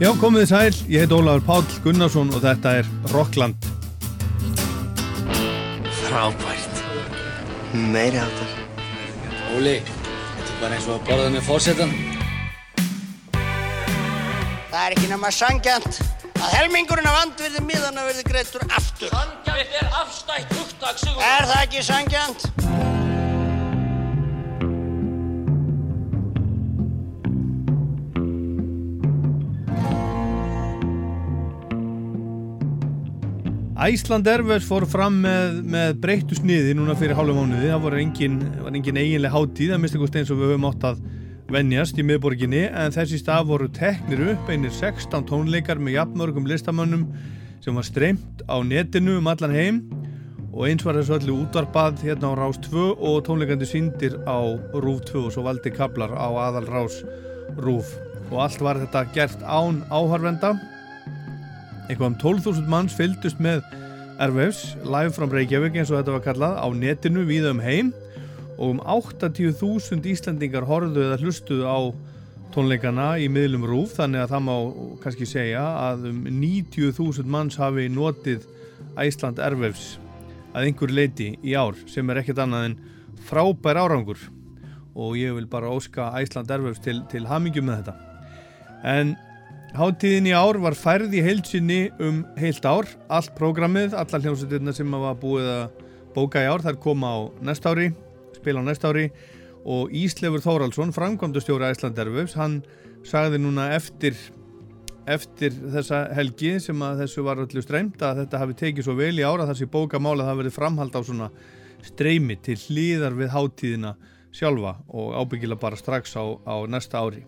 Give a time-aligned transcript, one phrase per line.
[0.00, 3.66] Já, komið þið sæl, ég heit Ólafur Páll Gunnarsson og þetta er Rockland.
[5.98, 6.80] Frábært.
[7.76, 8.54] Meiri áttar.
[9.58, 11.92] Óli, þetta er bara eins og að borða með fórsetan.
[14.70, 16.00] Það er ekki nema sangjant
[16.32, 19.12] að helmingurinn af andvirði miðana verði greittur aftur.
[19.12, 21.20] Sangjant er afstætt hugtak, Sigur.
[21.28, 22.69] Er það ekki sangjant?
[33.80, 37.70] Æsland Erfers fór fram með, með breyttu sniði núna fyrir hálfa mánuði.
[37.72, 40.98] Það engin, var engin eiginlega hátíð, það misti eins og við höfum átt að
[41.54, 47.06] vennjast í miðborginni en þessi stað voru teknir upp einir 16 tónleikar með jafnmörgum listamönnum
[47.64, 49.78] sem var streymt á netinu um allan heim.
[50.52, 54.44] Og eins var þessu öllu útvarpað hérna á Rás 2 og tónleikandi síndir á
[54.76, 57.00] Rúf 2 og svo valdi kablar á aðal Rás
[57.56, 57.96] Rúf
[58.28, 60.52] og allt var þetta gert án áharvenda
[61.90, 63.64] eitthvað um 12.000 manns fylgdust með
[64.20, 67.90] Ervefs live from Reykjavík eins og þetta var kallað á netinu við um heim.
[68.60, 71.78] Og um 80.000 Íslandingar horfðu eða hlustuðu á
[72.54, 74.54] tónleikana í miðlum rúf þannig að það má
[75.02, 78.44] kannski segja að um 90.000 manns hafi notið
[79.00, 79.94] Æsland Ervefs
[80.50, 82.76] að einhver leiti í ár sem er ekkert annað en
[83.30, 84.20] frábær árangur.
[84.94, 87.96] Og ég vil bara óska Æsland Ervefs til, til hamingjum með þetta.
[88.90, 89.16] En
[89.70, 94.90] Háttíðin í ár var færð í heilsinni um heilt ár, allt prógramið, alla hljómsveitirna sem
[94.90, 95.84] var búið að
[96.16, 97.92] bóka í ár, þær koma á næst ári,
[98.34, 99.06] spila á næst ári
[99.62, 102.58] og Íslefur Þóraldsson, framkvæmdustjóra Æslanderfus, hann
[103.06, 104.18] sagði núna eftir,
[105.06, 109.14] eftir þessa helgi sem að þessu var allir streymt að þetta hafi tekið svo vel
[109.14, 111.30] í ára þessi bókamála það verið framhald á svona
[111.86, 113.94] streymi til hlýðar við háttíðina
[114.34, 117.22] sjálfa og ábyggilega bara strax á, á næsta ári.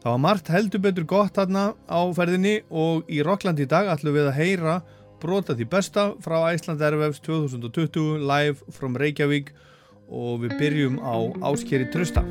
[0.00, 4.14] Það var margt heldur betur gott þarna á ferðinni og í Rockland í dag ætlum
[4.16, 4.76] við að heyra
[5.20, 9.52] brota því besta frá Æsland Ervefs 2020 live from Reykjavík
[10.08, 11.20] og við byrjum á
[11.52, 12.24] Áskeri Trusta.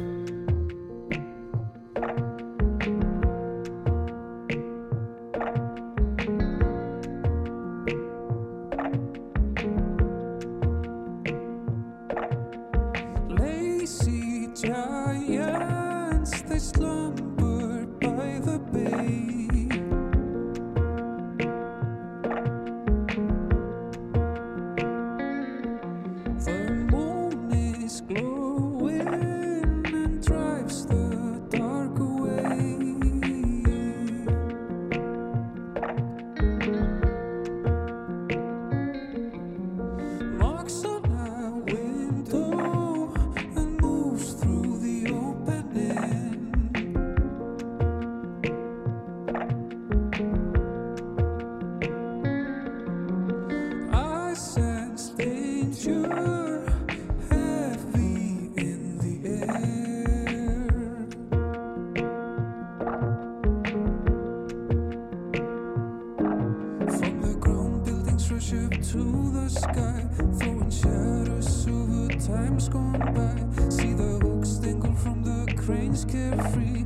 [76.05, 76.78] carefree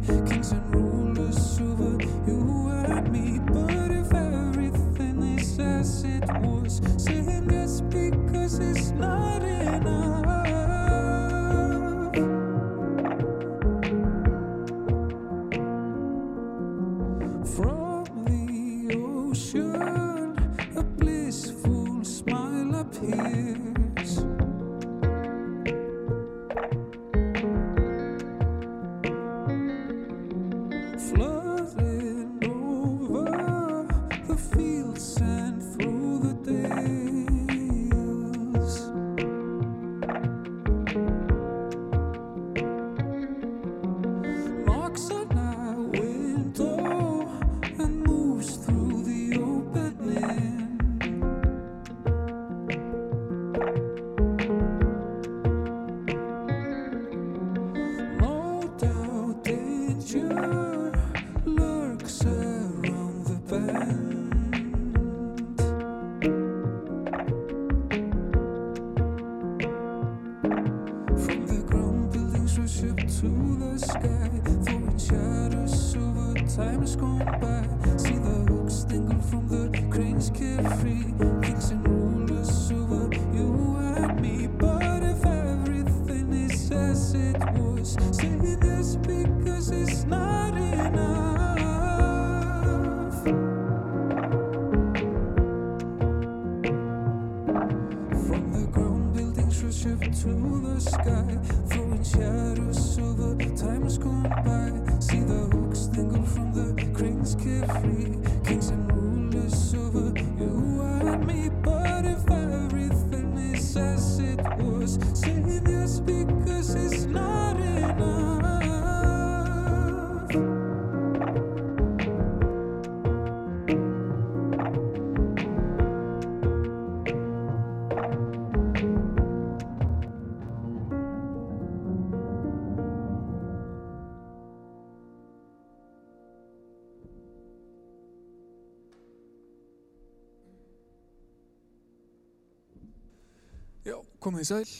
[144.44, 144.72] komið sæl,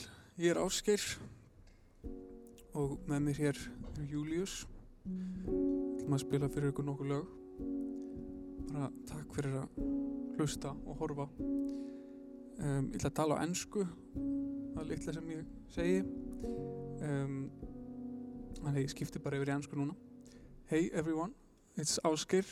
[0.44, 1.02] ég er Ásgeir
[2.76, 3.60] og með mér hér
[3.96, 4.66] er Július.
[5.06, 7.30] Þú maður að spila fyrir ykkur nokkuð lög.
[8.66, 9.78] Bara takk fyrir að
[10.34, 11.24] hlusta og horfa.
[11.38, 13.86] Um, ég ætla að tala á ennsku,
[14.74, 16.04] það er litla sem ég segi.
[17.00, 17.40] Um,
[18.58, 19.96] þannig að ég skipti bara yfir í ennsku núna.
[20.68, 21.32] Hey everyone,
[21.80, 22.44] it's Ásgeir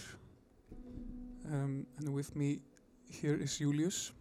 [1.45, 2.63] um, and with me
[3.21, 4.15] here is Julius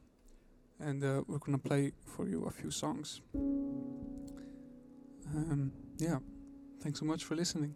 [0.81, 3.22] and uh, we're gonna play for you a few songs.
[5.36, 6.19] Um, yeah,
[6.81, 7.75] thanks so much for listening.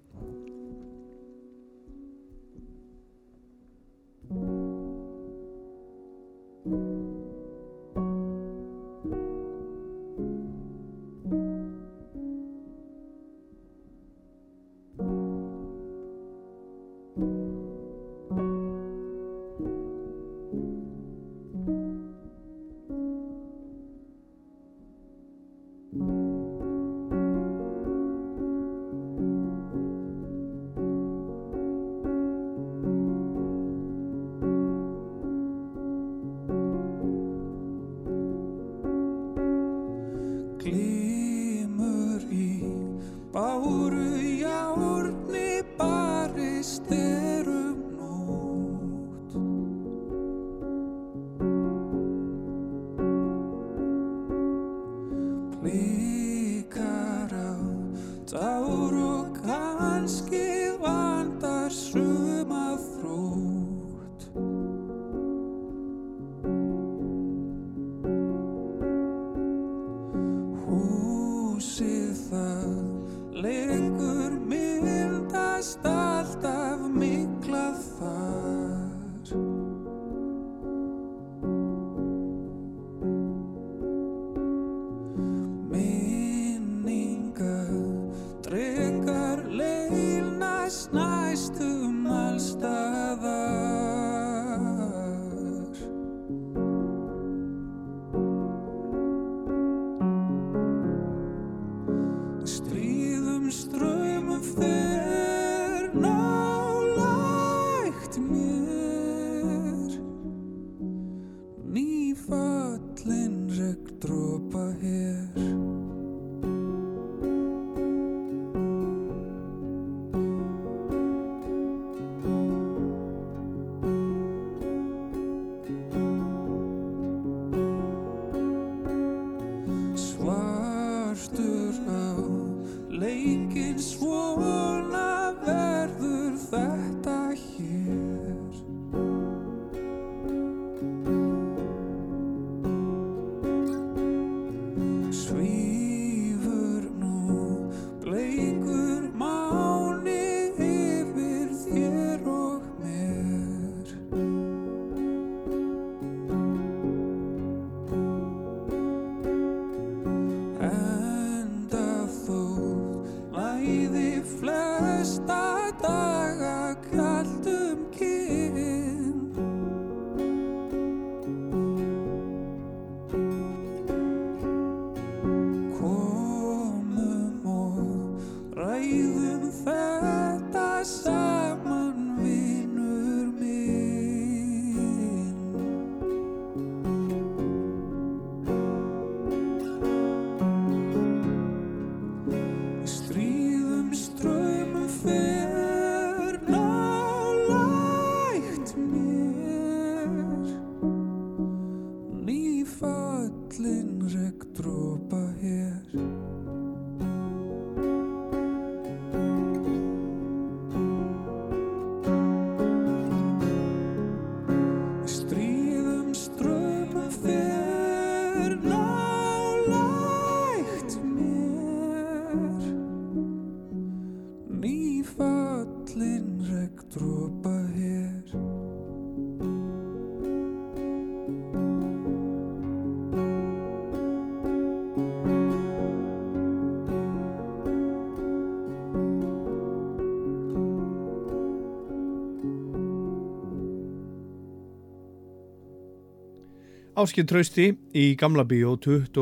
[246.95, 249.17] Áskil Trausti í Gamla Bíó 20.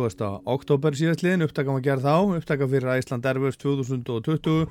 [0.45, 4.67] oktober síðastliðin, upptaka var gerð þá, upptaka fyrir Æsland Erfurs 2020,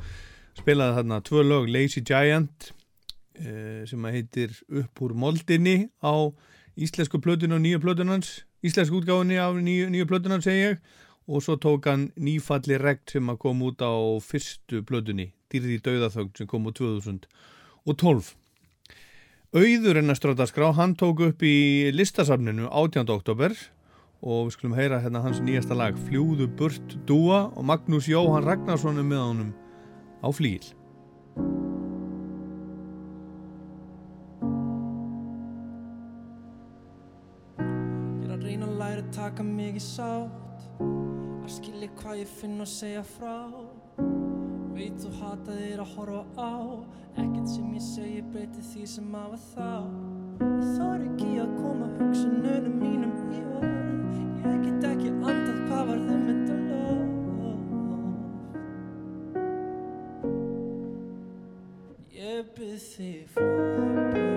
[0.60, 2.68] spilaði þarna tvö lög Lazy Giant
[3.42, 6.30] eh, sem að heitir Upp úr moldinni á
[6.78, 10.78] íslensku plötun og nýju plötunans, íslensku útgáðinni af nýju, nýju plötunans segi ég
[11.26, 15.82] og svo tók hann nýfalli rekt sem að kom út á fyrstu plötunni, Dýrði í
[15.88, 18.30] dauðaþögn sem kom úr 2012.
[19.52, 23.04] Auður en að strátaskrá, hann tók upp í listasafninu 18.
[23.12, 23.52] oktober
[24.24, 28.96] og við skulum heyra hérna hans nýjasta lag Fljúðu burt dúa og Magnús Jóhann Ragnarsson
[28.96, 29.50] er með honum
[30.24, 30.64] á flíl.
[37.60, 42.38] Ég er að reyna að læra að taka mig í sátt Að skilja hvað ég
[42.40, 43.36] finn og segja frá
[44.72, 46.56] Veit þú hata þér að horfa á?
[47.20, 49.72] Ekkert sem ég segi breyti því sem að var þá.
[50.42, 54.16] Ég þarf ekki að koma hugsununum mínum í orð.
[54.46, 57.06] Ég get ekki andað hvað var þeim þetta lof
[62.16, 64.31] Ég byrð þig flóða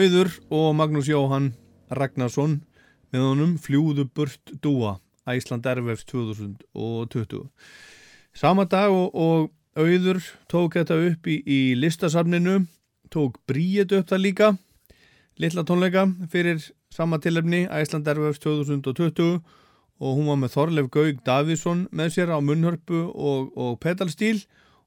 [0.00, 1.50] Auður og Magnús Jóhann
[1.92, 2.54] Ragnarsson
[3.12, 4.94] með honum Fljúðu burt dúa
[5.28, 7.42] Æsland Erfefs 2020
[8.32, 12.62] Sama dag og, og Auður tók þetta upp í, í listasafninu
[13.12, 14.48] tók Bríet upp það líka
[15.42, 19.36] litla tónleika fyrir sama tilefni Æsland Erfefs 2020
[20.00, 24.46] og hún var með Þorleif Gaug Davíðsson með sér á munnhörpu og, og pedalstíl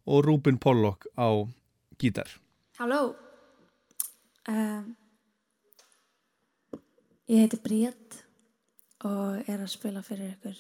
[0.10, 1.46] og Rúbin Pollock á
[2.02, 2.34] gítar.
[2.82, 3.14] Halló.
[4.50, 4.96] Um,
[7.24, 8.18] Ég heiti Bríett
[9.08, 10.58] og er að spila fyrir ykkur.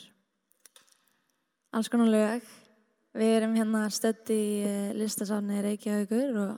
[1.75, 2.45] Alls konar lög.
[3.19, 6.53] Við erum hérna stödd í eh, listasafni Reykjavíkur og,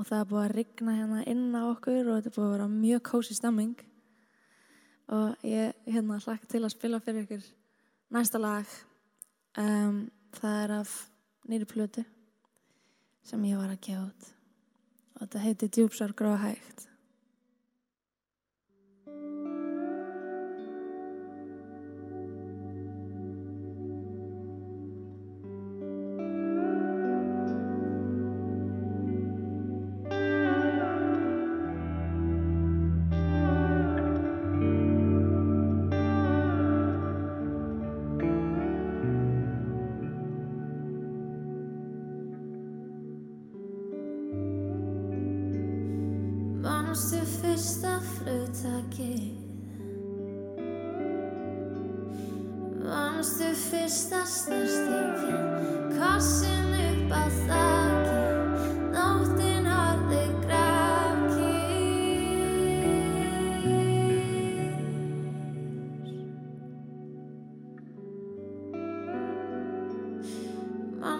[0.00, 2.54] og það er búið að rigna hérna inn á okkur og þetta er búið að
[2.56, 3.76] vera mjög kósi stemming.
[5.12, 7.44] Og ég hérna hlakka til að spila fyrir ykkur.
[8.16, 8.76] Næsta lag
[9.60, 10.06] um,
[10.40, 10.98] það er af
[11.44, 12.08] nýri plötu
[13.28, 14.30] sem ég var að gefa út.
[15.20, 16.96] Og þetta
[19.20, 19.57] thank you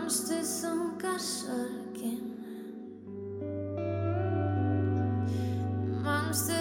[0.09, 2.21] komstu þunga sorgin.
[6.01, 6.57] Manstu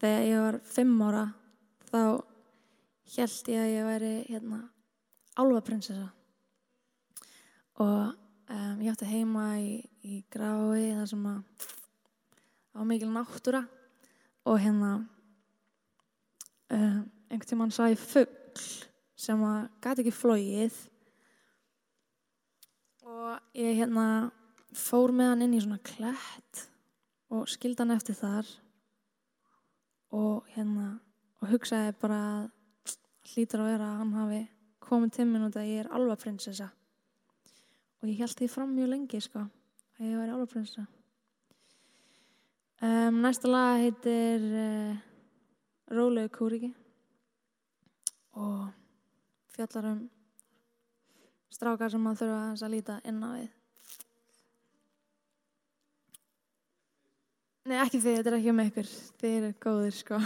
[0.00, 1.26] þegar ég var fimm ára
[1.90, 2.00] þá
[3.16, 4.60] held ég að ég væri hérna
[5.40, 6.08] álvaprinsessa
[7.80, 8.12] og
[8.50, 11.68] um, ég átti heima í, í grái þar sem að
[12.76, 13.64] á mikil náttúra
[14.48, 14.92] og hérna
[16.70, 18.64] um, einhvern tíma hann sá ég fuggl
[19.20, 20.76] sem að gæti ekki flóið
[23.10, 24.06] og ég hérna
[24.76, 26.66] fór með hann inn í svona klætt
[27.30, 28.46] og skildi hann eftir þar
[30.16, 30.86] og hérna
[31.40, 32.48] og hugsaði bara að
[33.32, 34.40] hlýtur að vera að hann hafi
[34.82, 36.70] komið til minn út að ég er alva prinsessa
[38.00, 40.86] og ég held því fram mjög lengi sko að ég væri alva prinsessa
[42.82, 45.06] um, næsta lag heitir uh,
[45.90, 46.70] Rólegu kúriki
[48.38, 48.68] og
[49.50, 50.04] fjallar um
[51.50, 53.48] strákar sem maður þurfa aðeins að líta inn á við
[57.68, 58.88] Nei, ekki þið, þetta er ekki um ykkur.
[59.20, 60.16] Þið eru góðir, sko.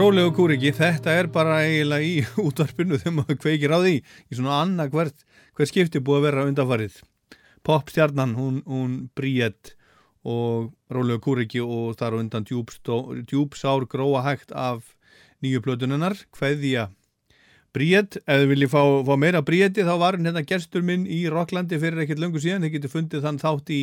[0.00, 4.60] Rólegu kúriki, þetta er bara eiginlega í útvarpinu þegar maður kveikir á því í svona
[4.62, 5.24] annað hvert,
[5.58, 6.94] hvert skipti búið að vera undanfarið.
[7.68, 9.74] Popstjarnan, hún, hún Bríett
[10.24, 14.94] og Rólegu kúriki og þar á undan djúpsár gróa hægt af
[15.44, 16.86] nýju plötununnar, Kveðja
[17.76, 21.76] Bríett, ef þið viljið fá, fá meira Bríetti þá var hérna gerstur minn í Rocklandi
[21.82, 23.82] fyrir ekkert löngu síðan, þið getur fundið þann þátt í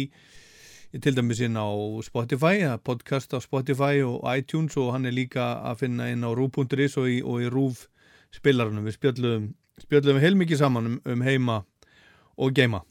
[0.96, 1.68] til dæmis inn á
[2.02, 6.98] Spotify, podcast á Spotify og iTunes og hann er líka að finna inn á rú.is
[6.98, 7.88] og í, í rúf
[8.32, 8.86] spilarunum.
[8.88, 9.50] Við spjöldum,
[9.84, 11.64] spjöldum heilmikið saman um, um heima
[12.38, 12.84] og geima.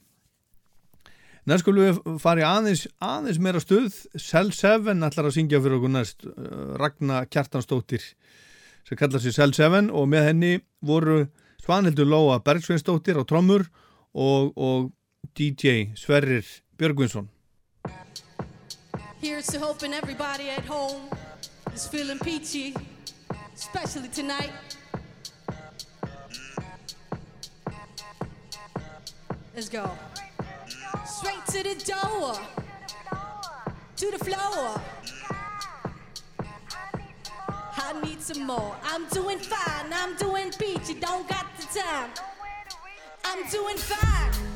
[1.47, 3.95] Næst skulum við fara í aðeins, aðeins meira stuð.
[4.19, 6.27] Cell 7 ætlar að syngja fyrir okkur næst.
[6.81, 8.03] Ragnar Kjartansdóttir
[8.87, 10.53] sem kallar sér Cell 7 og með henni
[10.85, 11.25] voru
[11.63, 13.65] Svanhildur Lóa Bergsveinsdóttir á trommur
[14.13, 14.93] og, og
[15.39, 16.45] DJ Sverrir
[16.79, 17.31] Björgvinsson.
[19.21, 21.09] Here's to hoping everybody at home
[21.75, 22.75] is feeling peachy,
[23.55, 24.51] especially tonight.
[29.55, 29.91] Let's go.
[31.07, 32.39] Straight to the door,
[33.97, 34.81] to the floor.
[37.79, 38.77] I need some more.
[38.85, 42.11] I'm doing fine, I'm doing peachy, don't got the time.
[43.25, 44.56] I'm doing fine.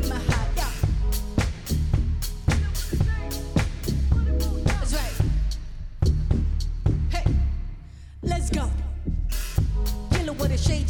[0.00, 0.48] zone, my high.
[0.56, 0.70] Yeah.
[8.22, 8.70] Let's go.
[10.38, 10.86] With a shade.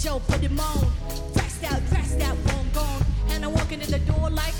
[1.34, 2.36] Dressed out, dressed out,
[2.72, 3.04] gone.
[3.28, 4.54] And I'm walking in the door like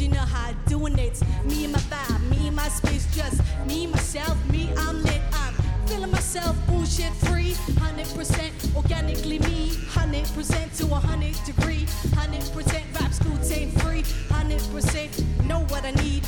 [0.00, 1.20] you know how I doing it.
[1.44, 5.20] Me and my vibe, me and my space, just me, myself, me, I'm lit.
[5.32, 5.69] I'm
[6.00, 7.52] feeling myself bullshit free.
[7.76, 9.68] 100% organically me.
[9.68, 11.84] 100% to 100 degree.
[11.84, 14.02] 100% rap school taint free.
[14.02, 16.24] 100% know what I need.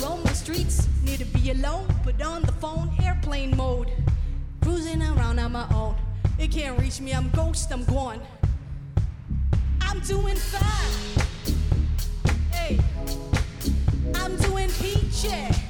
[0.00, 1.86] Roam the streets, need to be alone.
[2.02, 3.90] Put on the phone, airplane mode.
[4.62, 5.96] Cruising around on my own.
[6.38, 8.20] It can't reach me, I'm ghost, I'm gone.
[9.82, 11.24] I'm doing fine.
[12.52, 12.80] Hey,
[14.14, 15.69] I'm doing peachy.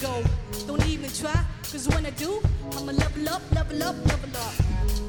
[0.00, 0.24] Go.
[0.66, 2.40] Don't even try, cause when I do,
[2.72, 4.54] I'ma level up, level up, level up.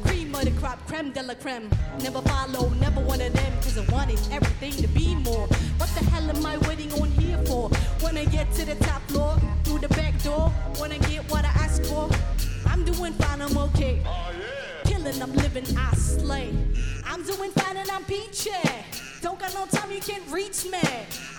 [0.03, 1.69] Cream of the crop, creme de la creme.
[2.01, 5.47] Never follow, never one of them, cause I wanted everything to be more.
[5.77, 7.69] What the hell am I waiting on here for?
[8.01, 10.51] Wanna get to the top floor, through the back door.
[10.77, 12.09] Wanna get what I asked for?
[12.65, 14.01] I'm doing fine, I'm okay.
[14.05, 14.33] Oh,
[14.83, 16.53] Killing, I'm living, I slay.
[17.05, 18.51] I'm doing fine and I'm peachy.
[19.21, 20.81] Don't got no time, you can't reach me.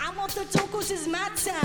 [0.01, 1.62] I'm on the tacos, it's my time.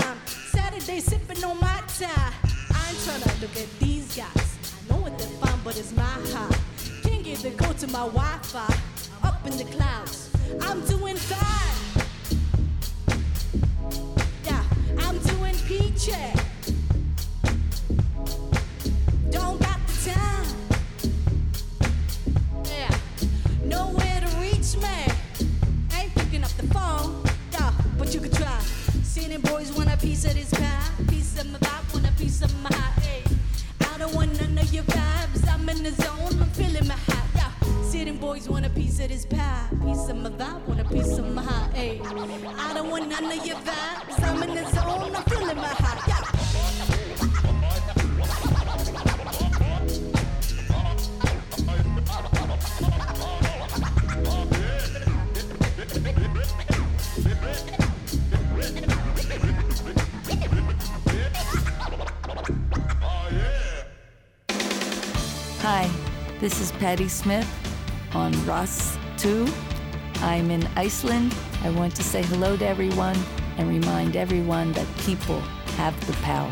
[9.59, 10.29] The clouds,
[10.61, 11.48] I'm doing fine.
[66.89, 67.47] Patty Smith
[68.15, 69.47] on Ross 2.
[70.21, 71.35] I'm in Iceland.
[71.61, 73.15] I want to say hello to everyone
[73.59, 75.39] and remind everyone that people
[75.77, 76.51] have the power.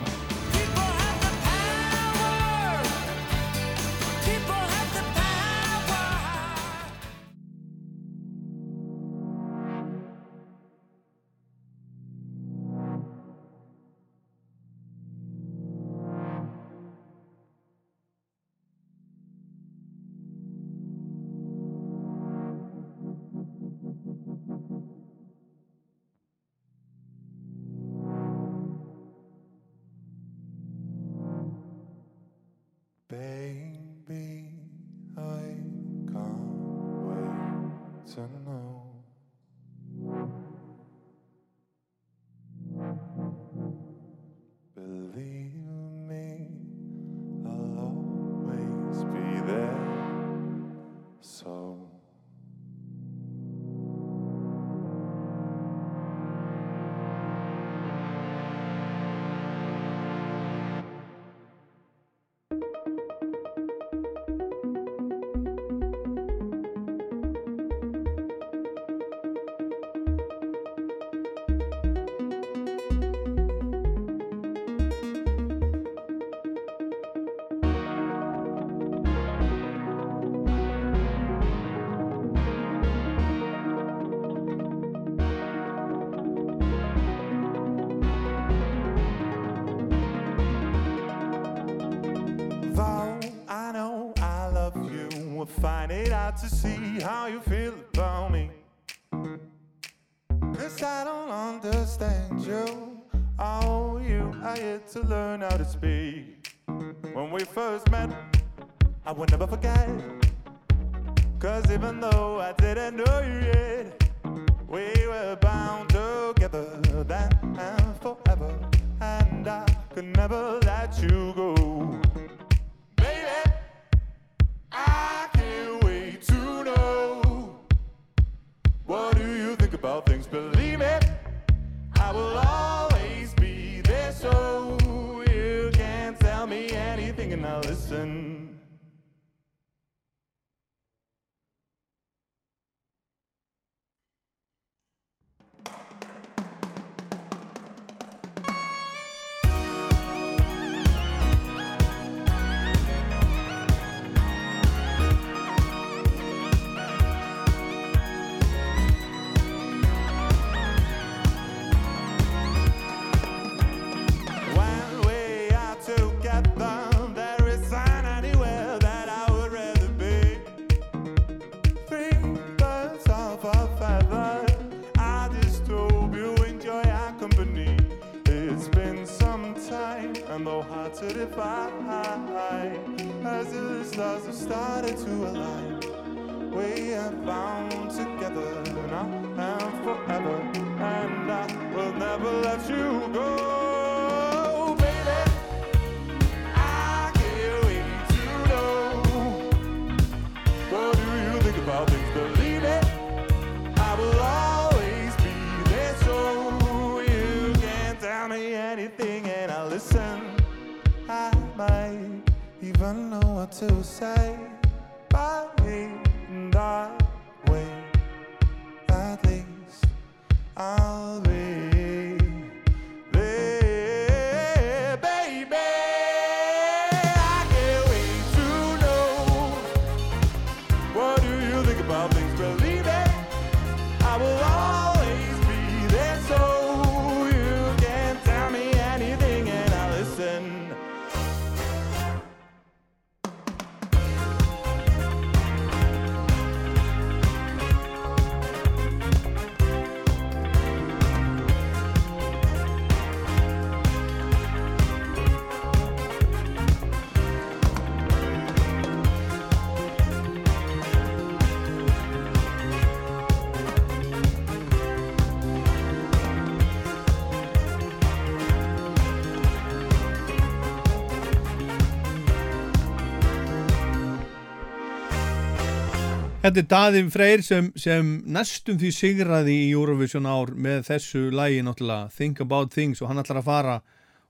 [276.48, 281.58] Þetta er Daðin Freyr sem, sem næstum því sigraði í Eurovision ár með þessu lægi
[281.68, 283.74] náttúrulega Think About Things og hann ætlar að fara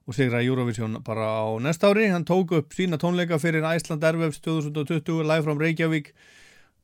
[0.10, 2.08] og sigra í Eurovision bara á næsta ári.
[2.10, 6.10] Hann tók upp sína tónleika fyrir Æsland Ervefs 2020 live from Reykjavík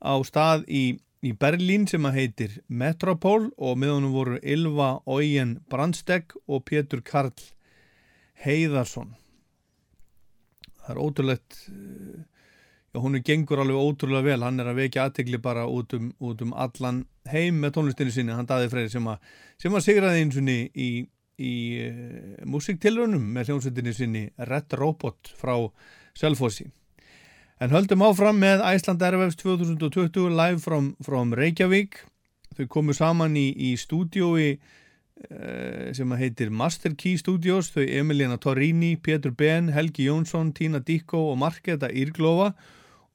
[0.06, 0.84] á stað í,
[1.26, 7.02] í Berlín sem að heitir Metropol og með honum voru Ylva Ójen Brandsteg og Pétur
[7.02, 7.34] Karl
[8.46, 9.16] Heiðarsson.
[10.84, 12.22] Það er ótrúlegt eh,
[12.94, 16.12] já hún er gengur alveg ótrúlega vel hann er að vekja aðtegli bara út um,
[16.22, 19.18] út um allan heim með tónlistinni sinni hann daði freyri sem að,
[19.58, 20.92] sem að sigraði eins og í,
[21.42, 21.56] í
[21.88, 25.58] uh, músiktilrunum með hljómsveitinni sinni Red Robot frá
[26.14, 26.70] Selfossi
[27.64, 32.02] En höldum áfram með Æsland Airwaves 2020 live from, from Reykjavík.
[32.58, 37.70] Þau komu saman í, í stúdiói uh, sem heitir Master Key Studios.
[37.72, 42.52] Þau Emiliana Torrini, Pétur Ben, Helgi Jónsson, Tína Dikko og Marketa Írglófa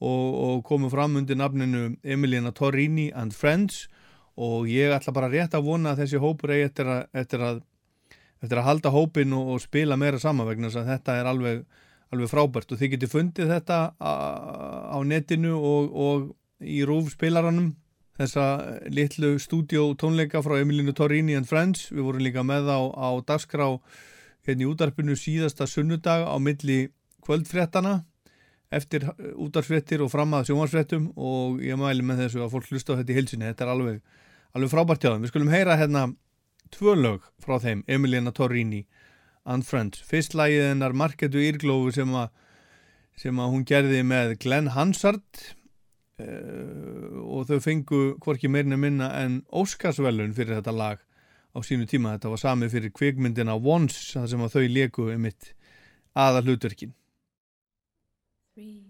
[0.00, 3.86] og, og komu fram undir nafninu Emiliana Torrini and Friends.
[4.38, 7.60] Og ég ætla bara rétt að vona að þessi hópur eigi eftir að, eftir að,
[8.42, 11.64] eftir að halda hópin og, og spila meira saman vegna þess að þetta er alveg
[12.14, 12.72] alveg frábært.
[12.72, 16.28] Og þið getur fundið þetta á, netinu og, og
[16.64, 17.74] í rúf spilaranum.
[18.18, 18.44] Þessa
[18.90, 21.88] litlu stúdjó tónleika frá Emilinu Torrini and Friends.
[21.92, 23.68] Við vorum líka með á, á dagskrá
[24.48, 26.88] hérna í útarpinu síðasta sunnudag á milli
[27.22, 28.07] kvöldfréttana
[28.74, 32.98] eftir útarfréttir og fram að sjómarsfréttum og ég mæli með þessu að fólk hlusta á
[33.00, 34.00] þetta í hilsinni, þetta er alveg,
[34.52, 36.02] alveg frábært hjá þeim við skulum heyra hérna
[36.74, 38.82] tvö lög frá þeim, Emilina Torrini
[39.48, 40.02] and Friends.
[40.04, 42.12] Fyrst lagið hennar Marketu Írglófu sem,
[43.16, 45.42] sem að hún gerði með Glenn Hansard
[46.20, 51.00] uh, og þau fengu hvorki meirinu minna en Óskarsvellun fyrir þetta lag
[51.56, 52.18] á sínu tíma.
[52.18, 55.54] Þetta var samið fyrir kvikmyndina Once sem að þau leku um mitt
[56.18, 56.97] aðal hlutverkin.
[58.58, 58.87] free.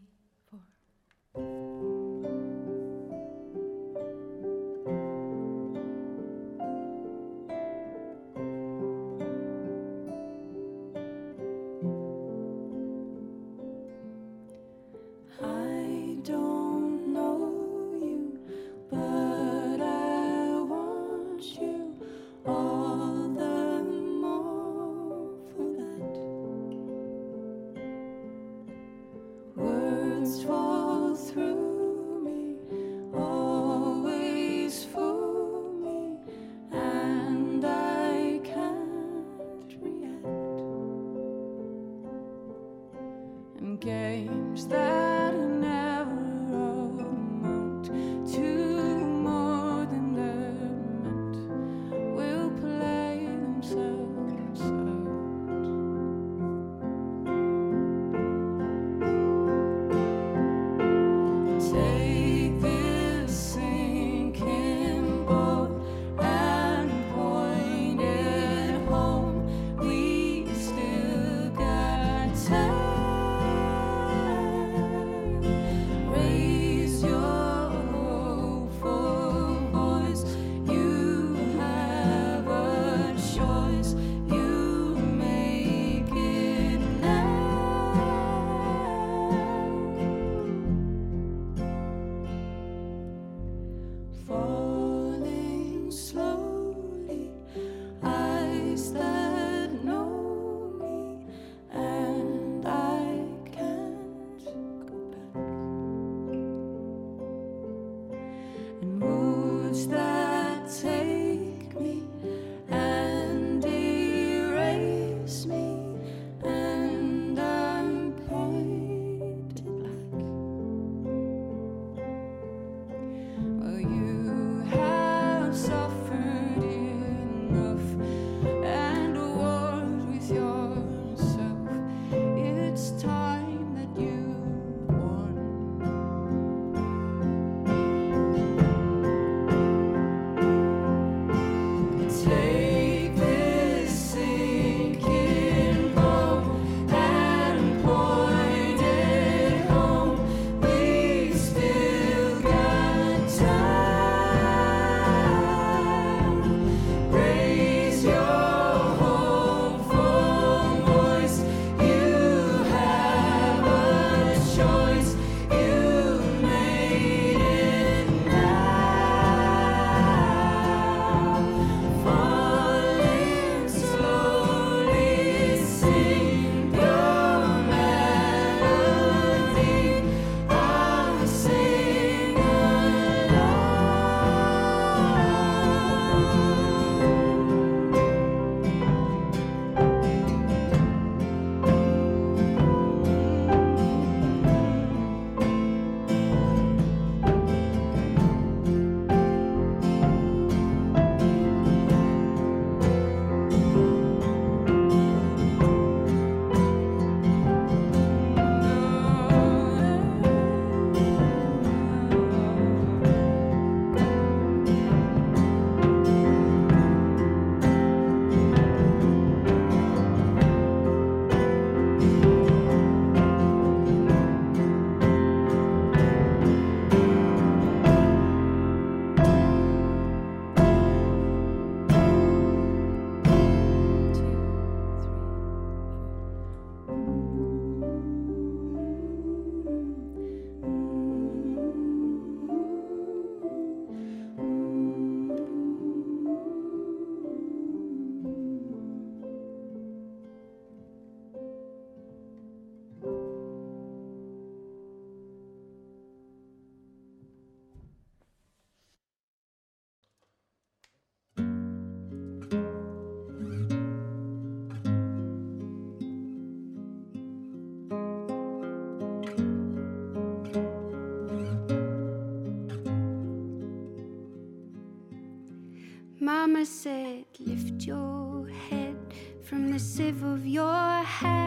[276.59, 278.97] Mama said, lift your head
[279.45, 281.39] from the sieve of your hands.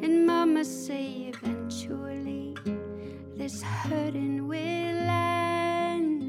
[0.00, 2.54] And Mama say, eventually,
[3.34, 6.22] this hurting will end.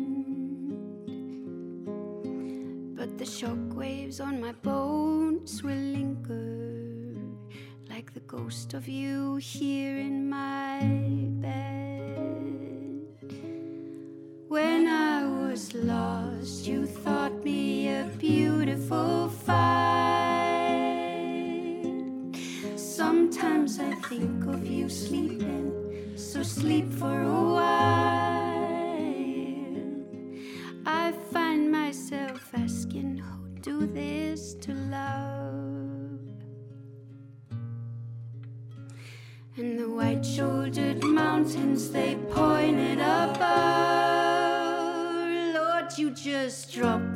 [2.98, 6.66] But the shock waves on my bones will linger
[7.92, 9.85] like the ghost of you here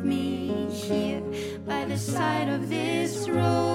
[0.03, 1.21] me here
[1.65, 3.68] by the side of this road.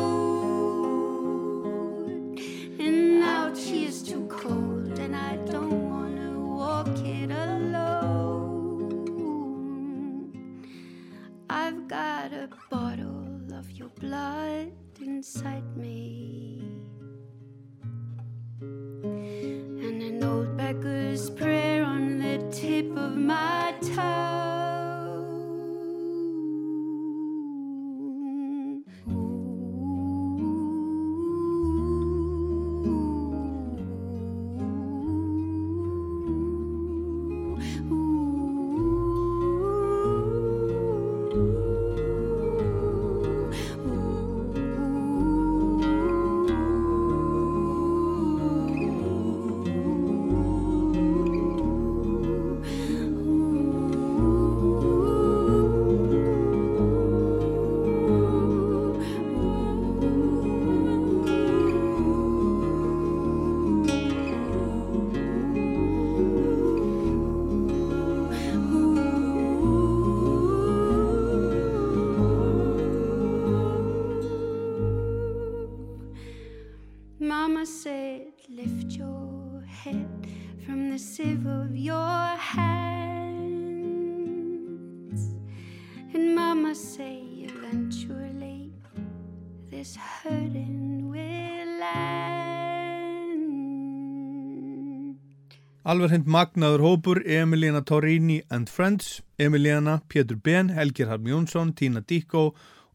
[95.95, 102.01] Alveg hreint magnaður hópur Emiliana Torrini and Friends Emiliana, Pétur Ben, Helgir Harm Jónsson Tína
[102.03, 102.49] Díkó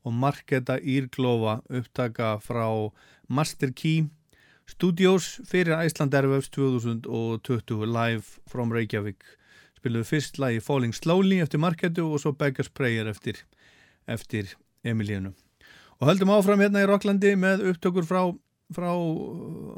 [0.04, 2.68] og Marketa Írglófa upptaka frá
[3.30, 4.10] Master Key
[4.68, 9.24] Studios fyrir Æsland Airwaves 2020 live from Reykjavík.
[9.80, 13.46] Spiluðu fyrst lagi Falling Slowly eftir Marketu og svo Beggar's Prayer eftir,
[14.12, 15.32] eftir Emilianu
[16.02, 18.26] og höldum áfram hérna í Rocklandi með upptökur frá,
[18.76, 18.92] frá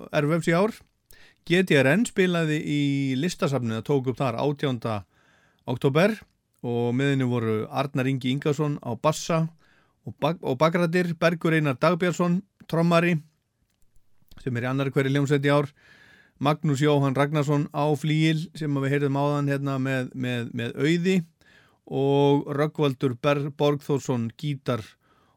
[0.10, 0.74] Airwaves í ár
[1.50, 2.82] GTRN spilaði í
[3.18, 4.78] listasafnið að tók upp þar 18.
[5.72, 6.14] oktober
[6.62, 9.48] og meðinu voru Arnar Ingi Ingarsson á bassa
[10.06, 13.16] og, bak og bakrættir Bergur Einar Dagbjörnsson, trommari
[14.42, 15.72] sem er í annar hverju ljómsveit í ár
[16.42, 21.18] Magnús Jóhann Ragnarsson á flíil sem við heyrðum áðan hérna með, með, með auði
[21.92, 24.86] og Röggvaldur Borgþórsson gítar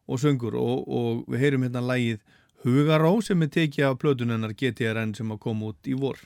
[0.05, 2.21] og söngur og, og við heyrum hérna lægið
[2.65, 6.17] Hugaró sem er tekið af plötunennar GTRN sem að koma út í vor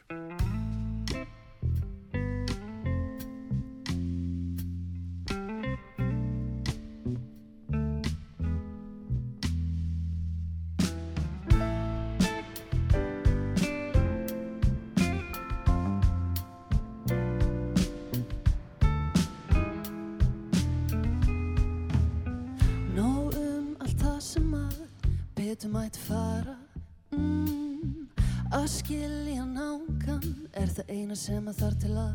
[31.29, 32.12] sem að þarf til að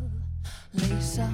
[0.79, 1.25] leysa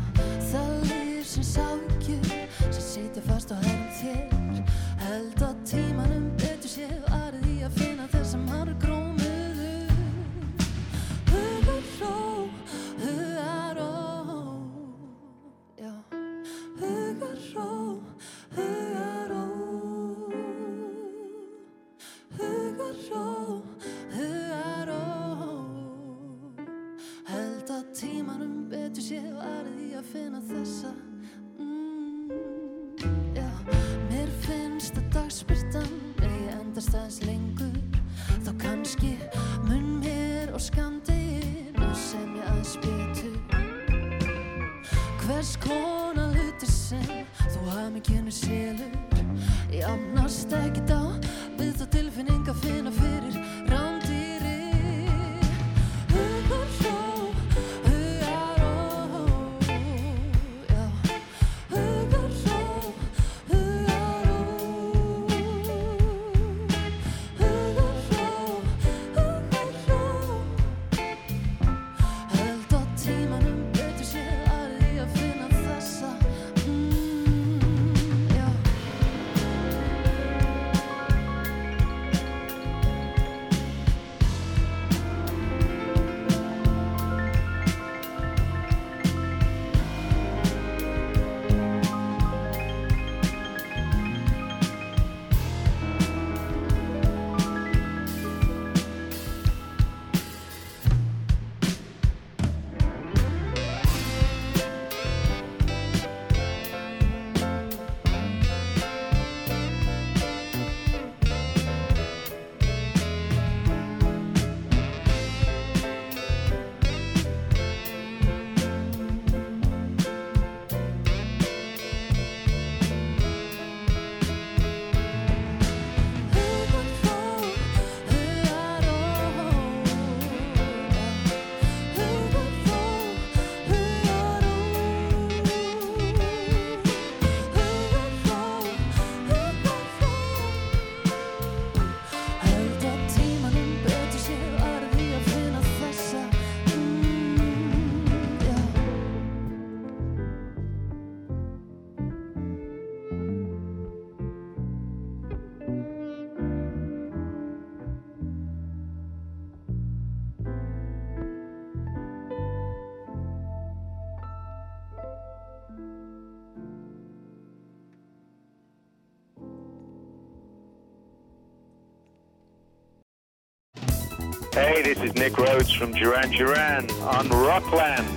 [174.59, 178.09] Hey, this is Nick Rhodes from Duran Duran on Rockland,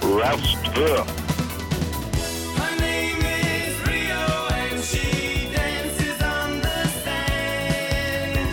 [0.00, 0.80] Roust 2.
[2.56, 8.48] Her name is Rio and she dances on the sand.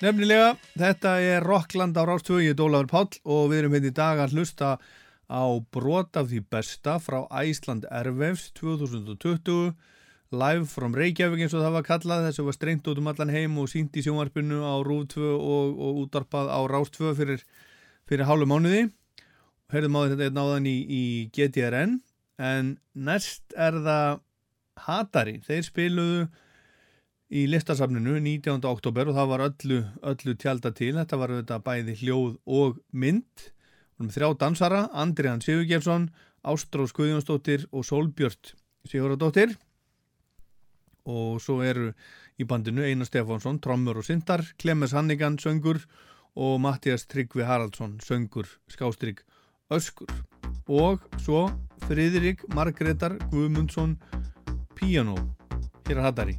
[0.00, 3.96] Nefnilega, þetta er Rockland á Rástvögu, ég er Dólafur Páll og við erum hérna í
[4.00, 4.80] dag að hlusta
[5.28, 9.76] á brot af því besta frá Æsland Ervefs 2020
[10.30, 12.26] live from Reykjavík eins og það var kallað.
[12.28, 15.78] Þessu var strengt út um allan heim og sínt í sjónvarpinu á Rúf 2 og,
[15.78, 17.44] og útarpað á Rás 2 fyrir,
[18.08, 18.88] fyrir hálfu mánuði.
[19.68, 21.98] Og heyrðum á þetta náðan í, í GTRN
[22.38, 24.20] en næst er það
[24.78, 26.20] Hatari, þeir spiluðu
[27.34, 28.62] í listasafninu 19.
[28.68, 33.48] oktober og það var öllu, öllu tjálta til, þetta var þetta bæði hljóð og mynd.
[33.98, 36.06] Og þrjá dansara, Andriðan Sigurgjersson
[36.46, 38.54] Ástrós Guðjónsdóttir og Solbjört
[38.86, 39.56] Sigurðardóttir
[41.08, 41.92] og svo eru
[42.38, 45.80] í bandinu Einar Stefánsson, trommur og syndar Klemmes Hannigan, söngur
[46.38, 49.24] og Mattias Tryggvi Haraldsson, söngur skástrygg
[49.72, 50.12] öskur.
[50.68, 51.48] Og svo
[51.88, 53.96] Friðrik Margreðar Guðmundsson
[54.76, 55.16] Piano
[55.88, 56.38] hér er Hattari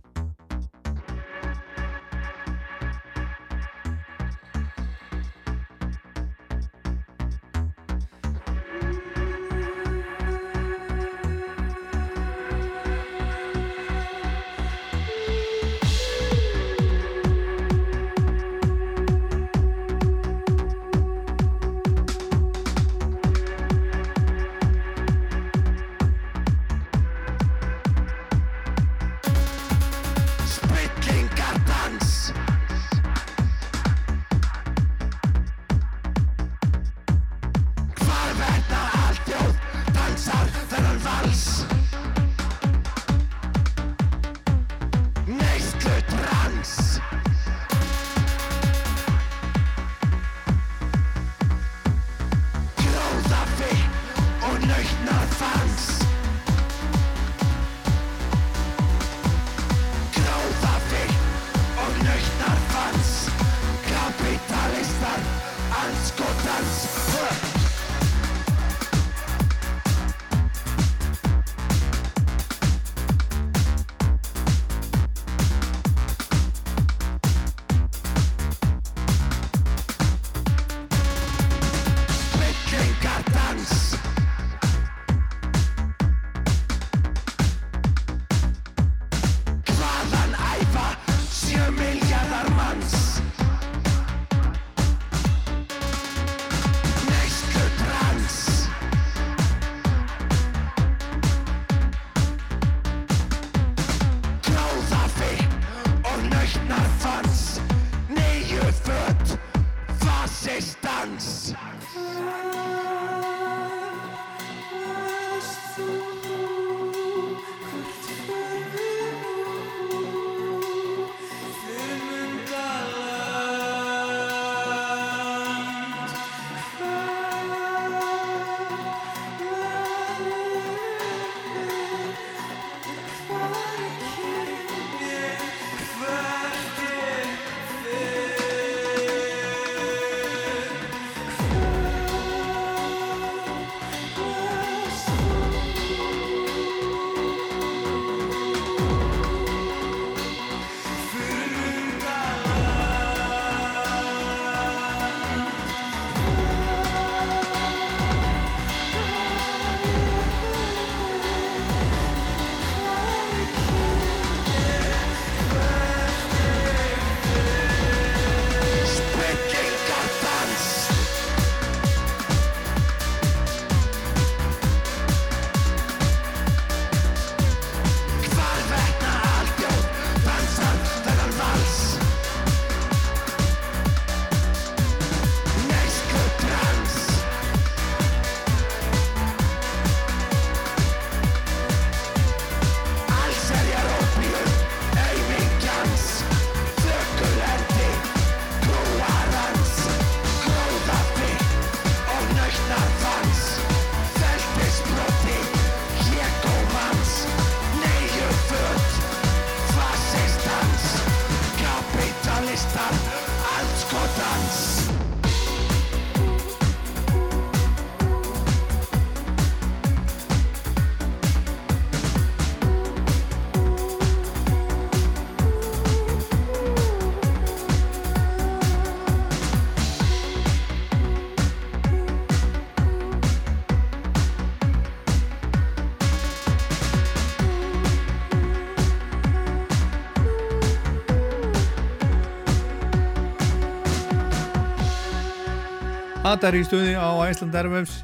[246.29, 248.03] Atar í stuði á Æsland Erfefs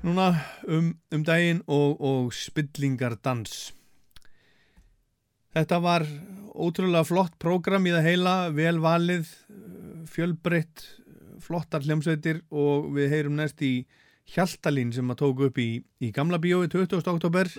[0.00, 0.30] núna
[0.64, 3.74] um, um daginn og, og spillingardans
[5.52, 6.06] Þetta var
[6.56, 9.28] ótrúlega flott prógram í það heila, vel valið
[10.14, 10.86] fjölbreytt
[11.44, 13.84] flottar hljómsveitir og við heyrum næst í
[14.32, 17.04] Hjaltalín sem að tóku upp í, í Gamla Bíói 20.
[17.12, 17.52] oktober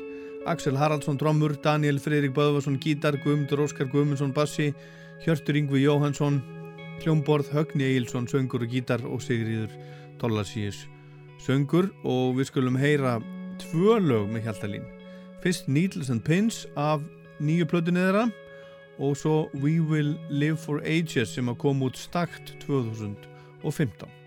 [0.49, 4.71] Axel Haraldsson drömmur, Daniel Freirik Böðvarsson gítar, Guðmundur Óskar Guðmundsson bassi,
[5.21, 6.41] Hjörtur Yngvi Jóhansson
[7.03, 9.73] Hljómborð Högni Egilson söngur og gítar og Sigriður
[10.21, 10.85] Tollarsíus
[11.43, 13.17] söngur og við skulum heyra
[13.59, 14.85] tvö lög með Hjaltalín.
[15.43, 17.03] Fyrst Needles and Pins af
[17.43, 18.29] nýju plötunni þeirra
[19.03, 24.22] og svo We Will Live for Ages sem að koma út stakt 2015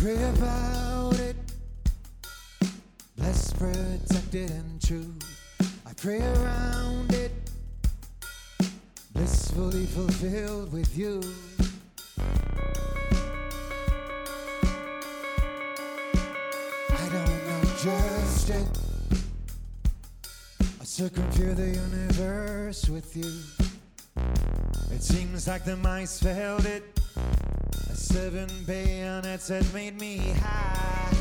[0.00, 1.36] pray about it,
[3.18, 5.14] blessed, protected, and true.
[5.86, 7.32] I pray around it,
[9.12, 11.20] blissfully fulfilled with you.
[16.88, 18.78] I don't know just yet.
[20.80, 23.30] I circumvent the universe with you.
[24.94, 26.99] It seems like the mice failed it.
[28.10, 31.16] Seven bayonets had made me high.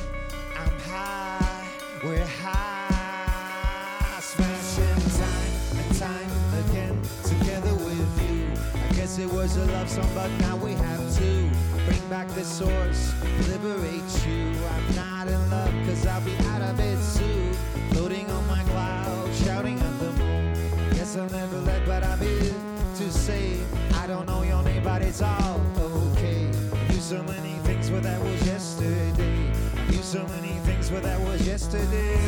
[0.58, 1.68] I'm high,
[2.04, 4.20] we're high.
[4.20, 6.32] Smashing time and time
[6.66, 8.48] again together with you.
[8.74, 11.50] I guess it was a love song, but now we have to
[11.86, 13.14] bring back the source,
[13.50, 14.56] liberate you.
[14.66, 17.54] I'm not in love, cause I'll be out of it soon.
[17.92, 20.56] Floating on my cloud, shouting at the moon.
[20.96, 22.52] Guess I'll never let, but I'm here
[22.96, 23.60] to say
[23.94, 25.62] I don't know your name, but it's all
[27.10, 29.51] so many things, but that was yesterday.
[29.76, 32.20] I knew so many things, but that was yesterday.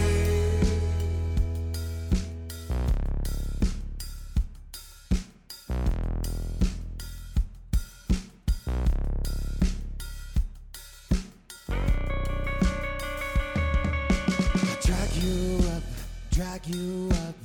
[14.81, 15.83] Drag you up,
[16.31, 17.35] drag you up.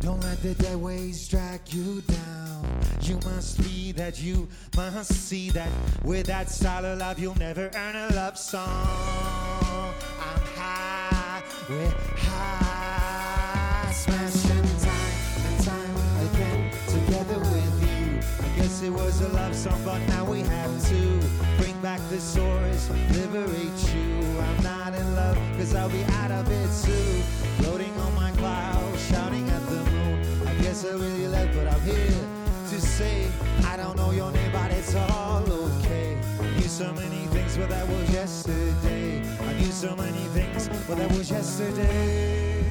[0.00, 0.80] Don't let the dead
[1.28, 2.80] drag you down.
[3.02, 3.58] You must
[3.92, 5.68] that, you must see that.
[6.10, 8.66] With that style of love, you'll never earn a love song.
[8.66, 13.92] I'm high, we're high.
[13.92, 15.14] Smashing time
[15.46, 15.96] and time
[16.26, 18.18] again together with you.
[18.44, 21.20] I guess it was a love song, but now we have to
[21.58, 24.40] bring back the source, liberate you.
[24.40, 27.22] I'm not in love, cause I'll be out of it soon.
[27.62, 30.48] Floating on my cloud, shouting at the moon.
[30.48, 32.26] I guess I really left, but I'm here
[32.70, 33.28] to say
[33.64, 35.59] I don't know your name, but it's all okay.
[36.80, 39.22] So many things, but that was yesterday.
[39.38, 42.64] I knew so many things, but that was yesterday.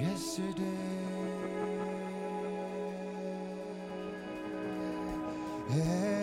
[0.00, 1.04] Yesterday.
[5.68, 6.13] Tongues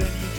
[0.00, 0.29] then you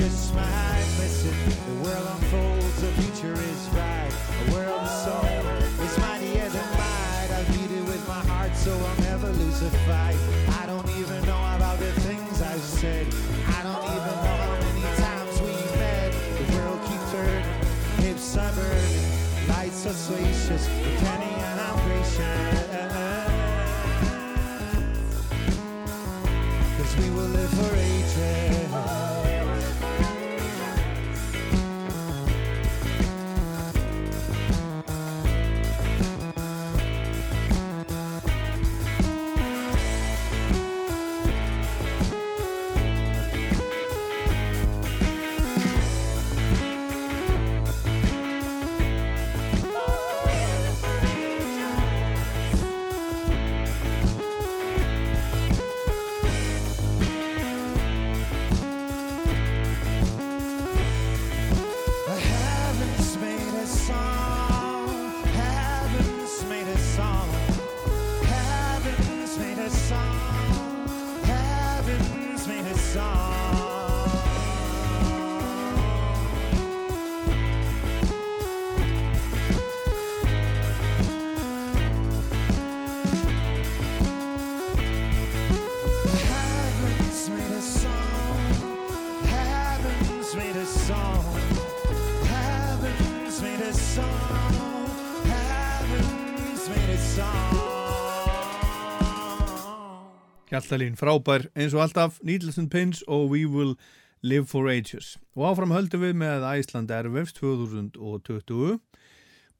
[100.51, 103.77] Hjaltalín, frábær eins og alltaf Needles and Pins og We Will
[104.19, 105.13] Live for Ages.
[105.31, 108.81] Og áfram höldum við með Æsland Airwaves 2020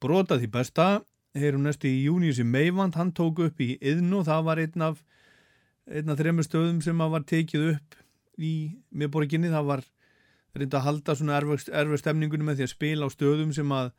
[0.04, 0.88] brotað því besta
[1.32, 4.86] heyrum næstu í júni sem Meivand hann tók upp í Yðn og það var einn
[4.90, 5.00] af
[5.88, 7.98] einn af þremur stöðum sem að var tekið upp
[8.36, 8.52] í
[8.92, 9.48] miðborginni.
[9.48, 9.86] Það var
[10.52, 13.94] reynda að halda svona erfið stemningunum með því að spila á stöðum sem að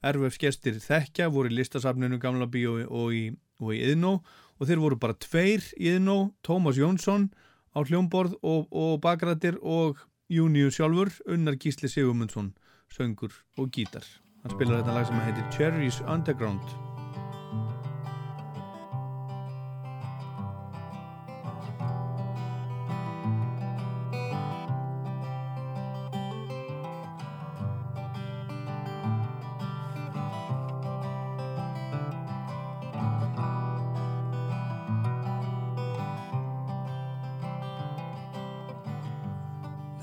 [0.00, 3.26] erfið gestir þekkja voru í listasafninu Gamla Bíó og í,
[3.60, 7.28] og í Yðnó og þeir voru bara tveir í Yðnó Tómas Jónsson
[7.76, 12.54] á hljómborð og, og bakrættir og Júniu sjálfur Unnar Gísli Sigurmundsson
[12.90, 14.04] söngur og gítar.
[14.42, 16.87] Hann spilar þetta lag sem heitir Cherries Underground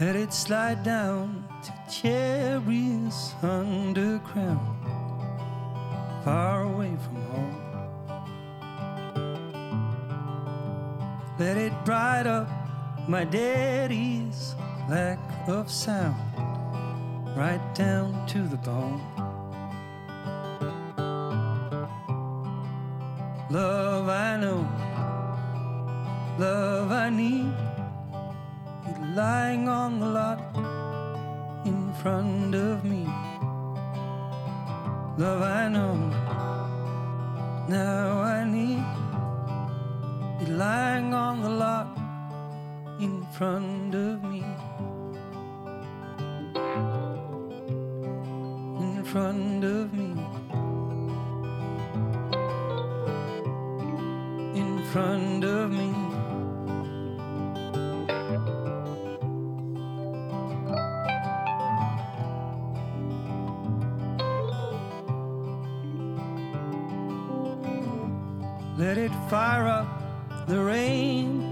[0.06, 4.78] Let it slide down to cherries underground,
[6.24, 7.58] far away from home.
[11.40, 12.48] Let it bright up
[13.08, 14.54] my daddy's
[14.88, 16.22] lack of sound,
[17.36, 19.02] right down to the bone.
[23.50, 24.68] Love I know,
[26.38, 27.56] love I need
[29.16, 30.42] lying on the lot
[31.64, 33.08] in front of me.
[35.18, 35.96] Love I know,
[37.70, 38.84] now I need
[40.42, 41.88] you lying on the lot
[43.00, 44.44] in front of me.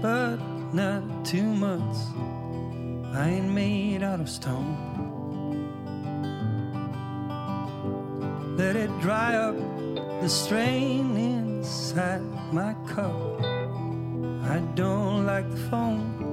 [0.04, 0.36] But
[0.74, 1.96] not too much.
[3.14, 4.76] I ain't made out of stone.
[8.58, 9.56] Let it dry up
[10.20, 12.20] the strain inside
[12.52, 13.16] my cup.
[14.54, 16.23] I don't like the phone.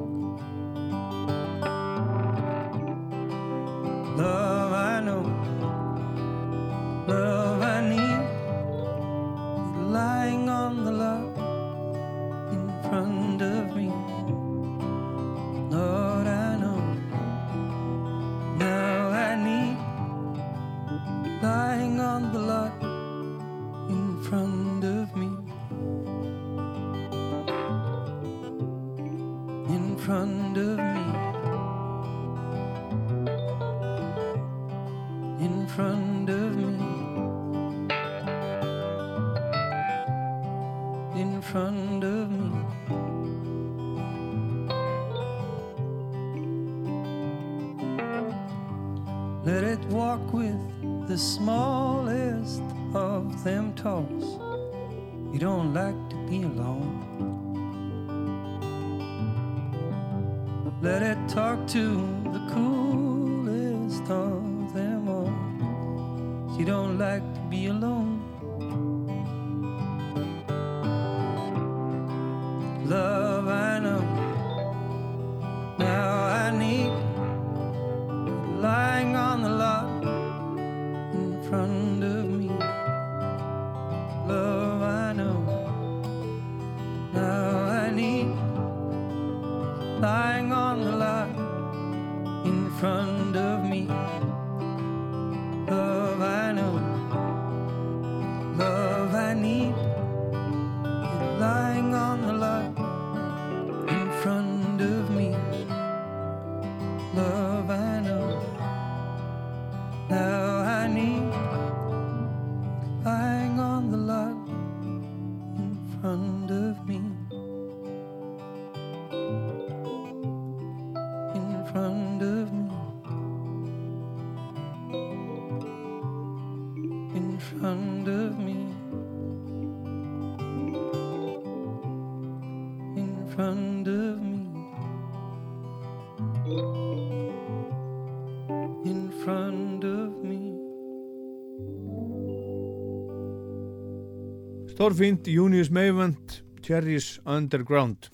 [144.81, 148.07] Stórfínt, Junius Meivand, Cherries Underground.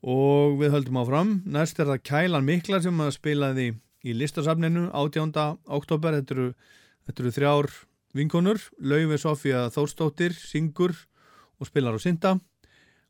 [0.00, 1.32] Og við höldum áfram.
[1.44, 3.66] Næst er það Kælan Mikla sem að spilaði
[4.00, 5.34] í listasafninu 18.
[5.76, 6.46] oktober þetta eru,
[7.04, 7.68] þetta eru þrjár
[8.16, 8.62] vinkonur.
[8.80, 10.94] Laufi Sofía Þórsdóttir syngur
[11.60, 12.32] og spilar á synda.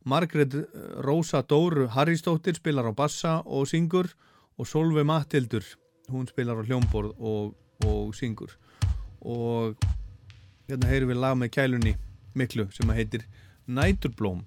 [0.02, 0.66] Margrét eh,
[1.06, 4.10] Rósa Dóru Harrisdóttir spilar á bassa og syngur.
[4.58, 5.62] Og Solveig Mattildur
[6.10, 7.54] hún spilar á hljómborð og,
[7.86, 8.58] og syngur.
[9.22, 9.78] Og
[10.66, 11.94] hérna heyrum við lag með kælunni
[12.36, 13.26] miklu sem að heitir
[13.66, 14.44] Næturblóm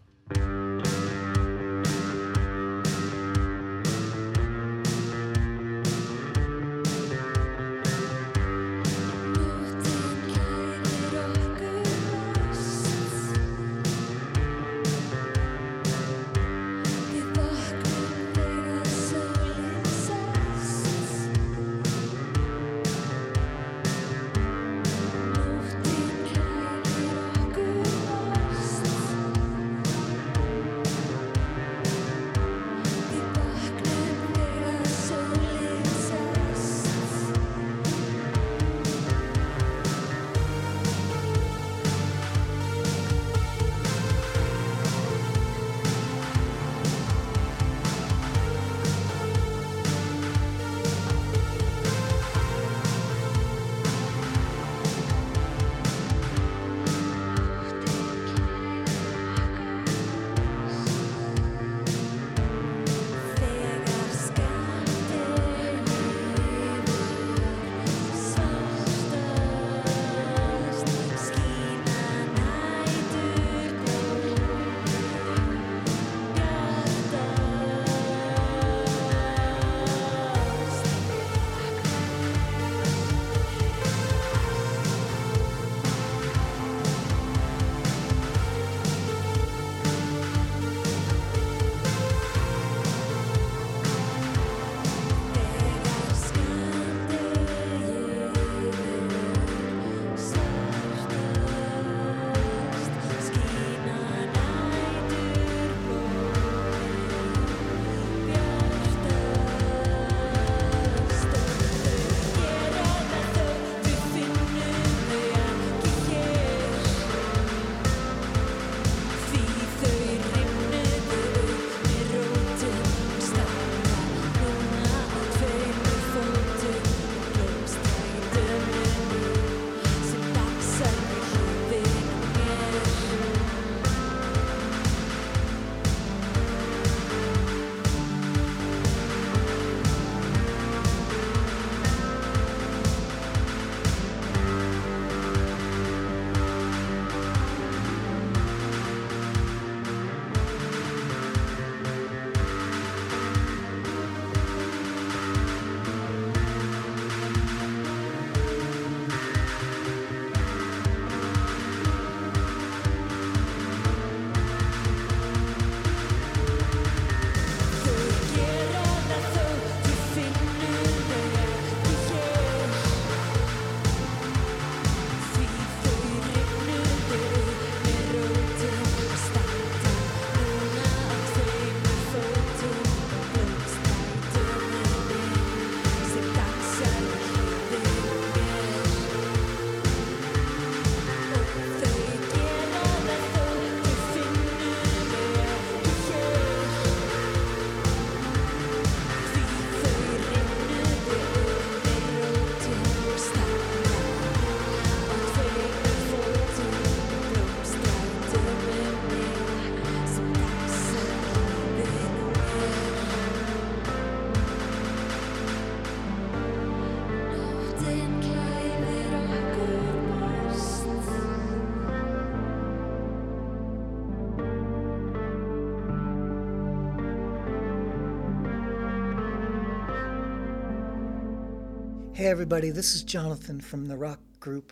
[232.29, 234.71] everybody, this is Jonathan from the rock group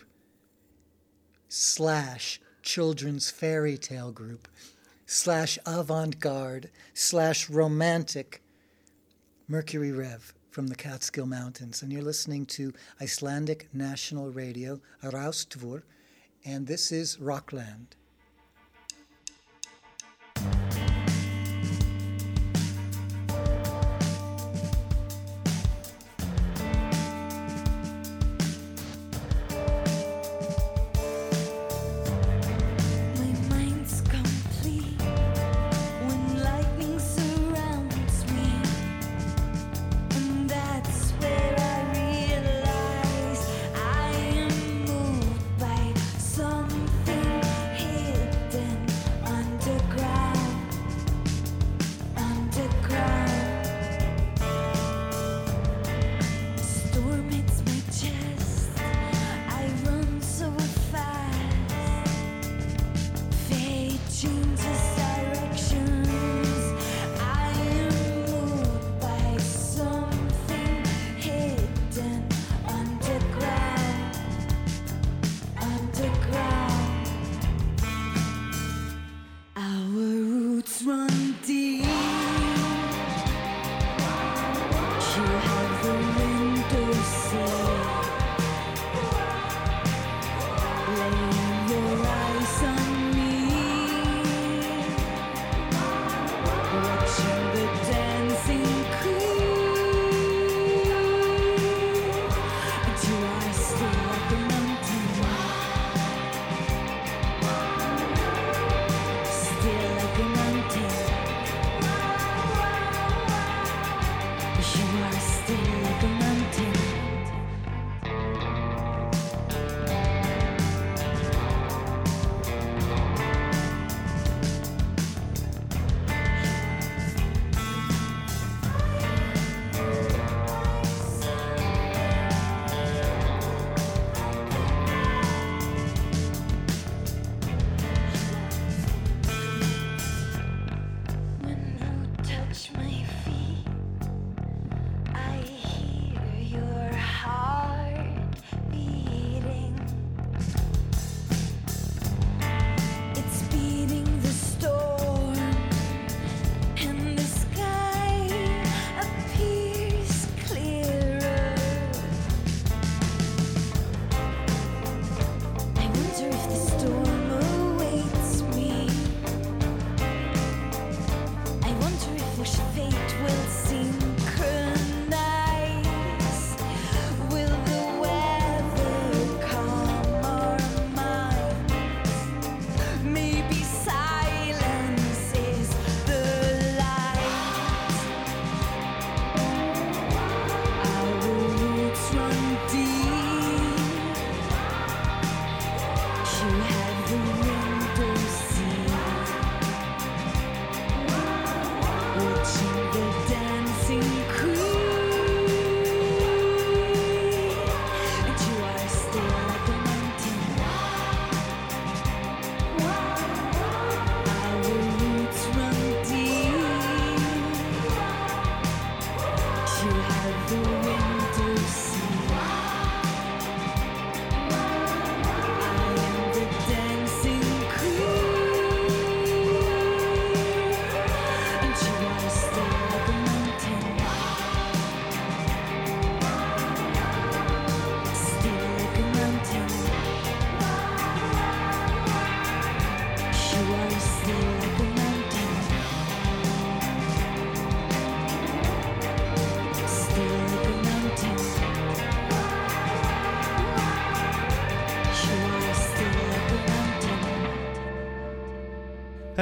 [1.50, 4.48] slash children's fairy tale group
[5.08, 8.44] slash avant garde slash romantic
[9.48, 11.82] Mercury Rev from the Catskill Mountains.
[11.82, 15.82] And you're listening to Icelandic National Radio, Araustvur,
[16.46, 17.96] and this is Rockland.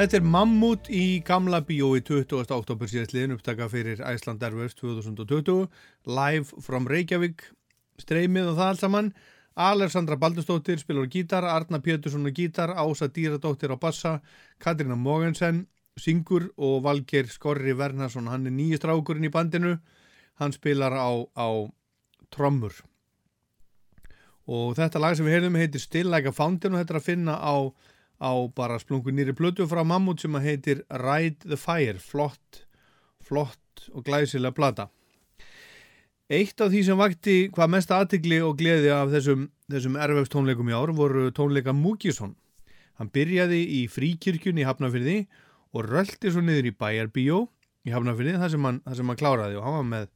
[0.06, 2.52] Þetta er Mammut í gamla bíói 20.
[2.54, 5.64] oktober síðastliðin upptaka fyrir Æsland Airwaves 2020
[6.06, 7.42] live from Reykjavík
[7.98, 9.08] streymið og það allt saman
[9.58, 14.12] Alessandra Baldursdóttir spilur gítar Arna Pétursson á gítar, Ása Dýradóttir á bassa
[14.62, 15.64] Katrína Mogensen
[15.98, 19.74] syngur og Valgeir Skorri Vernarsson hann er nýjist rákurinn í bandinu
[20.38, 21.48] hann spilar á, á
[22.30, 22.78] trommur
[24.46, 27.08] og þetta lag sem við heyrðum heitir Still Like a Fountain og þetta er að
[27.10, 27.74] finna á
[28.20, 32.66] á bara splungu nýri plötu frá Mammut sem að heitir Ride the Fire flott,
[33.20, 34.88] flott og glæsilega plata
[36.26, 40.72] Eitt af því sem vakti hvað mest aðtigli og gleði af þessum, þessum erfæfst tónleikum
[40.72, 42.32] í ár voru tónleika Múkisson.
[42.98, 45.20] Hann byrjaði í fríkirkjun í Hafnafyrði
[45.70, 47.44] og röldi svo niður í Bæjarbíó
[47.86, 50.10] í Hafnafyrði þar sem hann, þar sem hann kláraði og hann var með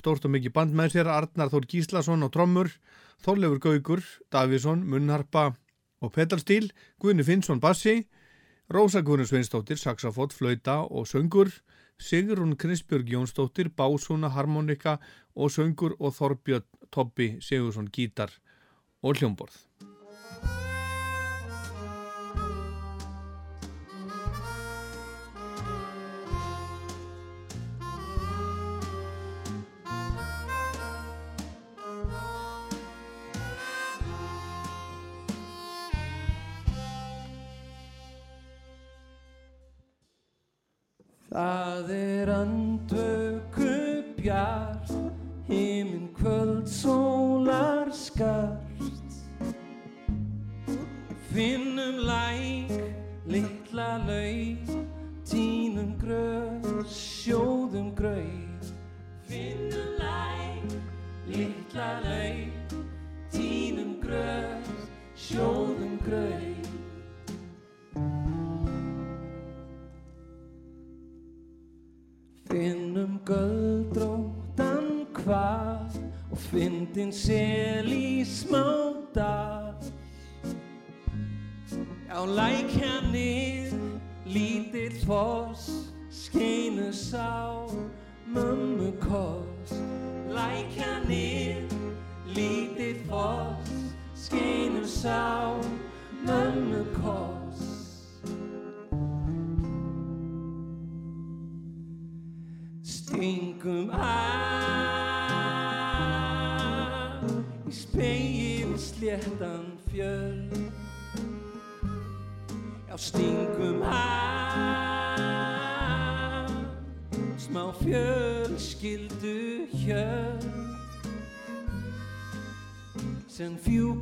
[0.00, 2.72] stórt og mikið band með sér Arnar Þór Gíslason á trommur,
[3.20, 5.50] Þorleifur Gaugur, Davísson, Munnharpa
[6.02, 6.70] og Pedalstíl,
[7.00, 8.02] Guðni Finnsson bassi,
[8.72, 11.52] Rósa Guðni Sveinstóttir, saxafót, flauta og söngur,
[12.02, 14.98] Sigrun Kristbjörg Jónsdóttir, básuna, harmonika
[15.36, 18.32] og söngur og Þorbjörn Tobbi Sigursson gítar
[19.02, 19.54] og hljómborð.
[41.32, 43.70] Það er andvöku
[44.18, 44.71] bjart,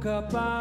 [0.03, 0.60] sem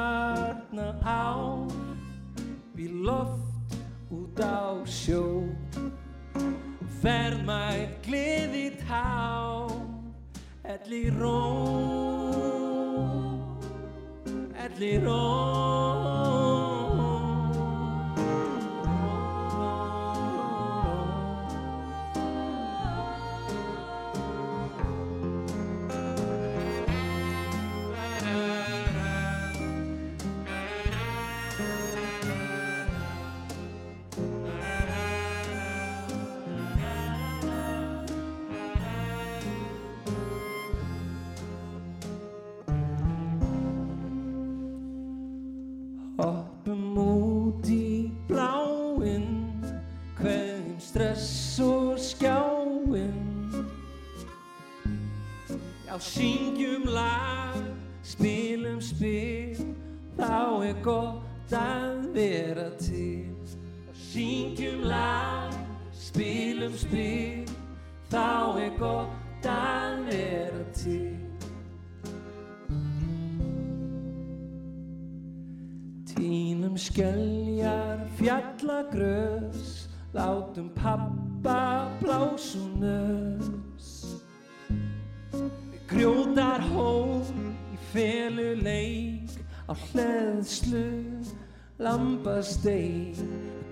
[92.59, 93.15] lambasteik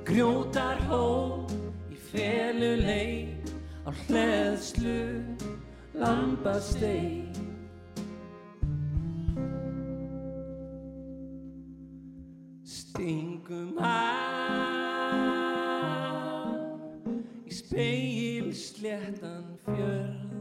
[0.03, 1.45] Grjótar hól
[1.91, 3.51] í felu leik
[3.83, 5.23] Á hleðslu
[5.93, 7.35] lambasteik
[12.63, 14.15] Stingum að
[17.47, 20.33] í speil sléttan fjörð.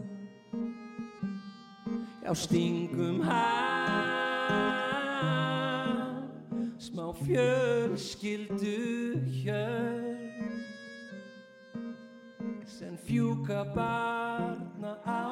[2.25, 4.07] Já, stingum að
[6.87, 8.79] smá fjölskyldu
[9.43, 10.63] hjörn
[12.67, 15.27] sem fjúka barna á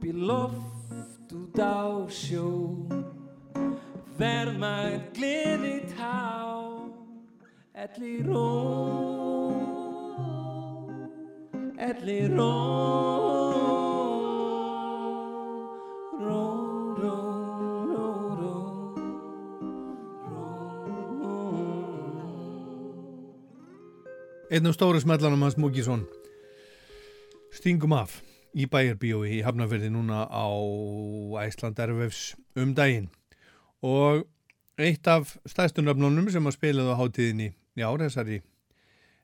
[0.00, 2.76] bíloft út á sjó.
[4.18, 6.20] Verma eitt gleði tá
[7.72, 8.52] elli ró
[11.88, 13.51] elli ró.
[24.52, 26.02] Einn af stóru smellanum hans Múkisson
[27.56, 28.18] stingum af
[28.52, 30.44] í bæjarbíói í Hafnarferði núna á
[31.40, 33.06] Æsland Erfefs um daginn
[33.80, 34.26] og
[34.76, 37.48] eitt af stæðstunöfnunum sem að spilaði á hátíðinni
[37.80, 38.42] í ár þessari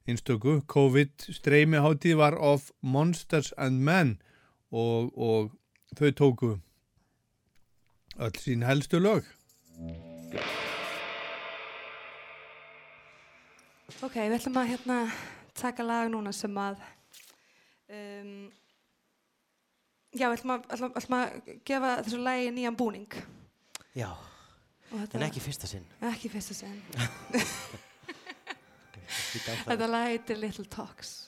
[0.08, 4.16] einstöku COVID streymi hátíð var of Monsters and Men
[4.72, 5.52] og, og
[6.00, 6.54] þau tóku
[8.16, 9.28] öll sín helstu lög
[13.88, 14.96] Ok, við ætlum að hérna
[15.56, 16.80] taka lag núna sem að
[17.88, 18.50] um,
[20.12, 23.16] já, við ætlum að, ætlum, ætlum að gefa þessu lagi nýjan búning
[23.96, 24.12] Já,
[24.92, 25.86] en ekki fyrsta sinn.
[26.04, 26.76] Ekki fyrsta sinn.
[29.64, 31.27] Þetta lag heitir Little Talks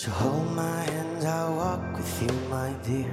[0.00, 3.12] So hold my hand, I'll walk with you, my dear.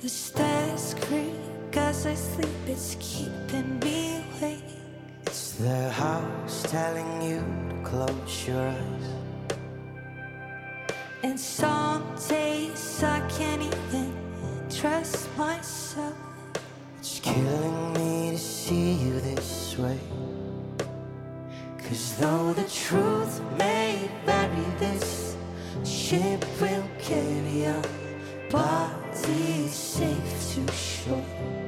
[0.00, 4.74] The stairs creak as I sleep, it's keeping me awake.
[5.22, 9.06] It's the house telling you to close your eyes.
[11.22, 14.12] And some days I can't even
[14.68, 16.18] trust myself.
[16.98, 20.09] It's killing me to see you this way.
[26.10, 27.84] Ship will carry our
[28.50, 31.59] bodies safe to shore.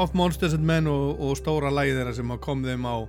[0.00, 3.04] Of Monsters and Men og, og stóra lagi þeirra sem kom þeim á,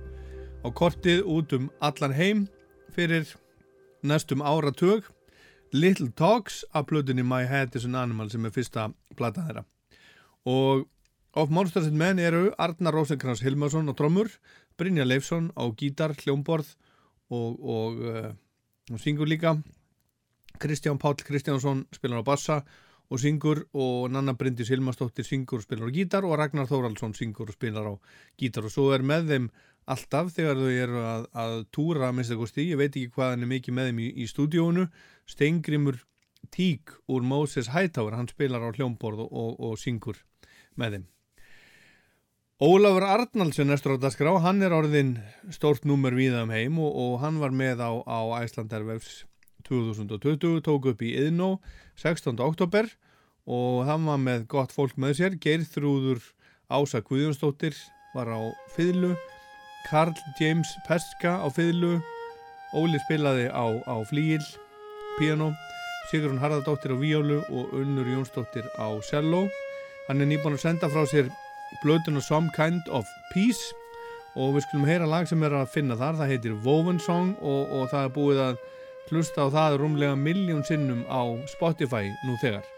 [0.60, 2.42] á kortið út um allan heim
[2.92, 3.30] fyrir
[4.04, 5.06] næstum áratug.
[5.72, 9.64] Little Talks af plötunni My Head is an Animal sem er fyrsta plata þeirra.
[10.44, 10.84] Og
[11.32, 14.28] Of Monsters and Men eru Arnar Rosenkrantz Hilmarsson á trommur
[14.76, 16.74] Brynja Leifsson á gítar, hljómborð
[17.32, 18.32] og, og, uh,
[18.92, 19.56] og syngur líka.
[20.60, 22.60] Kristján Páll Kristjánsson spilar á bassa
[23.12, 27.52] og syngur og Nanna Bryndis Hilmarsdóttir syngur og spilar á gítar og Ragnar Þóraldsson syngur
[27.52, 27.94] og spilar á
[28.40, 28.64] gítar.
[28.64, 29.50] Og svo er með þeim
[29.92, 33.44] alltaf þegar þau eru að, að túra að minnst eitthvað ég veit ekki hvað hann
[33.44, 34.86] er mikið með þeim í, í stúdíónu
[35.28, 36.00] Steingrimur
[36.50, 40.18] Tík úr Moses Hightower, hann spilar á hljómborð og, og, og syngur
[40.74, 41.04] með þeim.
[42.62, 45.16] Ólafur Arnaldsson er strátt að skrá, hann er orðin
[45.54, 49.22] stórt númer við um heim og, og hann var með á, á Æslandarvefs
[49.72, 51.56] 2020, tók upp í Yðnó
[52.00, 52.36] 16.
[52.44, 52.90] oktober
[53.48, 56.20] og hann var með gott fólk með sér Geirþrúður
[56.72, 57.76] Ása Guðjónsdóttir
[58.12, 58.40] var á
[58.74, 59.14] fiðlu
[59.88, 61.98] Karl James Peska á fiðlu
[62.76, 64.44] Óli spilaði á, á flíil
[65.18, 65.50] piano,
[66.10, 69.46] Sigrun Harðardóttir á víólu og Unnur Jónsdóttir á cello
[70.08, 71.32] hann er nýbúin að senda frá sér
[71.80, 73.72] blötuna Some Kind of Peace
[74.36, 77.72] og við skulum heyra lag sem er að finna þar það heitir Woven Song og,
[77.72, 78.62] og það er búið að
[79.10, 82.71] hlusta á það rúmlega miljón sinnum á Spotify nú þegar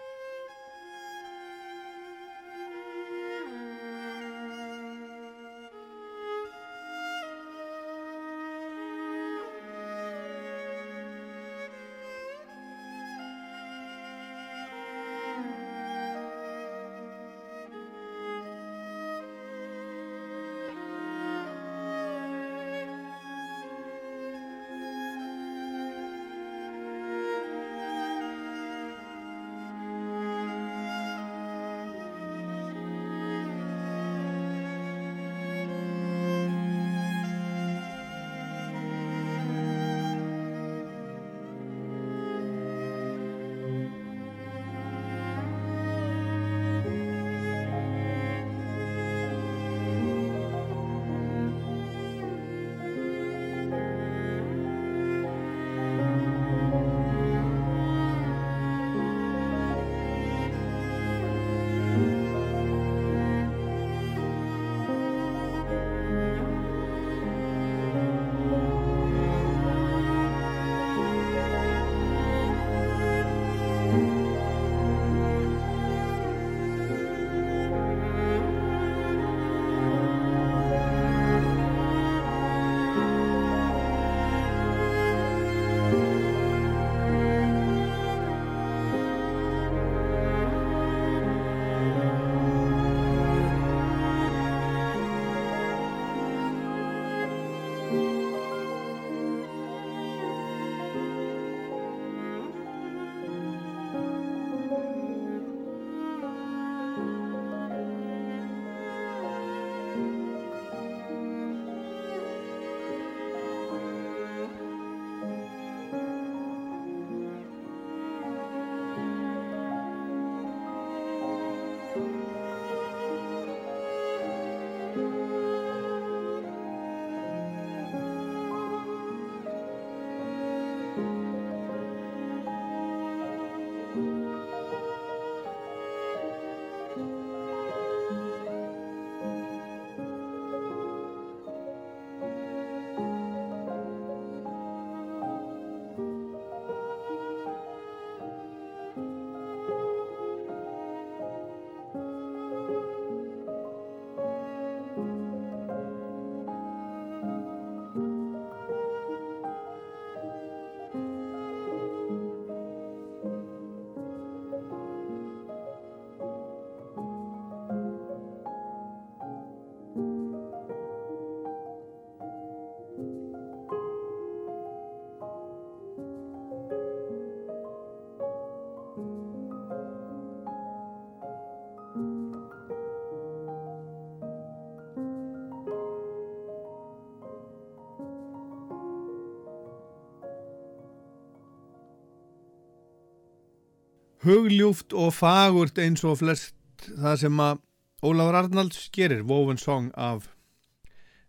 [194.24, 196.54] hugljúft og fagurt eins og flest
[196.88, 197.60] það sem að
[198.04, 200.26] Ólafur Arnalds gerir Woven Song af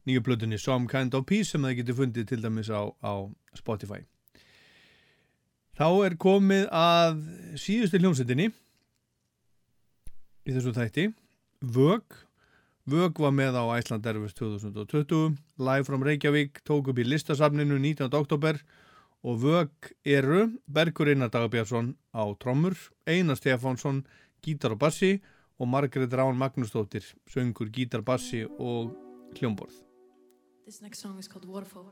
[0.05, 3.13] nýju blöðunni Some Kind of Peace sem það getur fundið til dæmis á, á
[3.55, 4.03] Spotify.
[5.75, 7.17] Þá er komið að
[7.59, 8.49] síðustu hljómsettinni
[10.45, 11.09] í þessu þætti.
[11.63, 12.03] Vög.
[12.85, 18.11] Vög var með á Æslanderfus 2020 Live from Reykjavík tók upp í listasafninu 19.
[18.13, 18.59] oktober
[19.25, 19.69] og vög
[20.05, 22.77] eru Bergur Einar Dagabjafsson á trommur,
[23.09, 24.05] Einar Stefánsson
[24.45, 25.21] gítar og bassi
[25.57, 28.93] og Margret Rán Magnúsdóttir söngur gítar, bassi og
[29.33, 29.73] hljómborð.
[30.65, 31.89] This next song is called Waterfall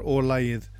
[0.00, 0.70] og lagið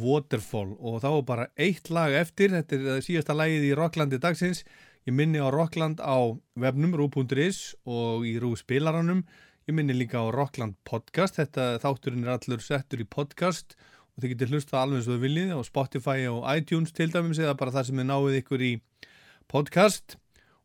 [0.00, 0.70] Waterfall.
[0.80, 4.62] Og þá er bara eitt lag eftir, þetta er það síðasta lagið í Rocklandi dagsins.
[5.04, 9.20] Ég minni á Rockland á webnum rú.is og í rú spilaranum.
[9.68, 11.36] Ég minni líka á Rockland podcast.
[11.36, 13.76] Þetta þátturinn er allur settur í podcast.
[14.16, 17.42] Og þið getur hlusta alveg eins og þið viljið á Spotify og iTunes til dæmis
[17.42, 18.74] eða bara það sem þið náið ykkur í
[19.52, 20.16] podcast.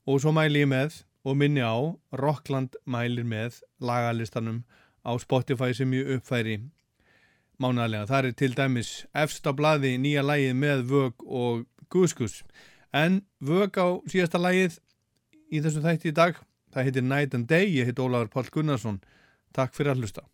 [0.07, 1.76] Og svo mæli ég með og minni á
[2.16, 4.64] Rockland mælir með lagalistanum
[5.06, 6.60] á Spotify sem ég uppfæri
[7.60, 8.08] mánaðlega.
[8.10, 12.42] Það er til dæmis efst á blaði nýja lægið með vög og guskus.
[12.94, 14.80] En vög á síðasta lægið
[15.52, 16.40] í þessu þætti í dag,
[16.74, 19.02] það heitir Night and Day, ég heit Ólafur Pál Gunnarsson.
[19.54, 20.26] Takk fyrir að hlusta.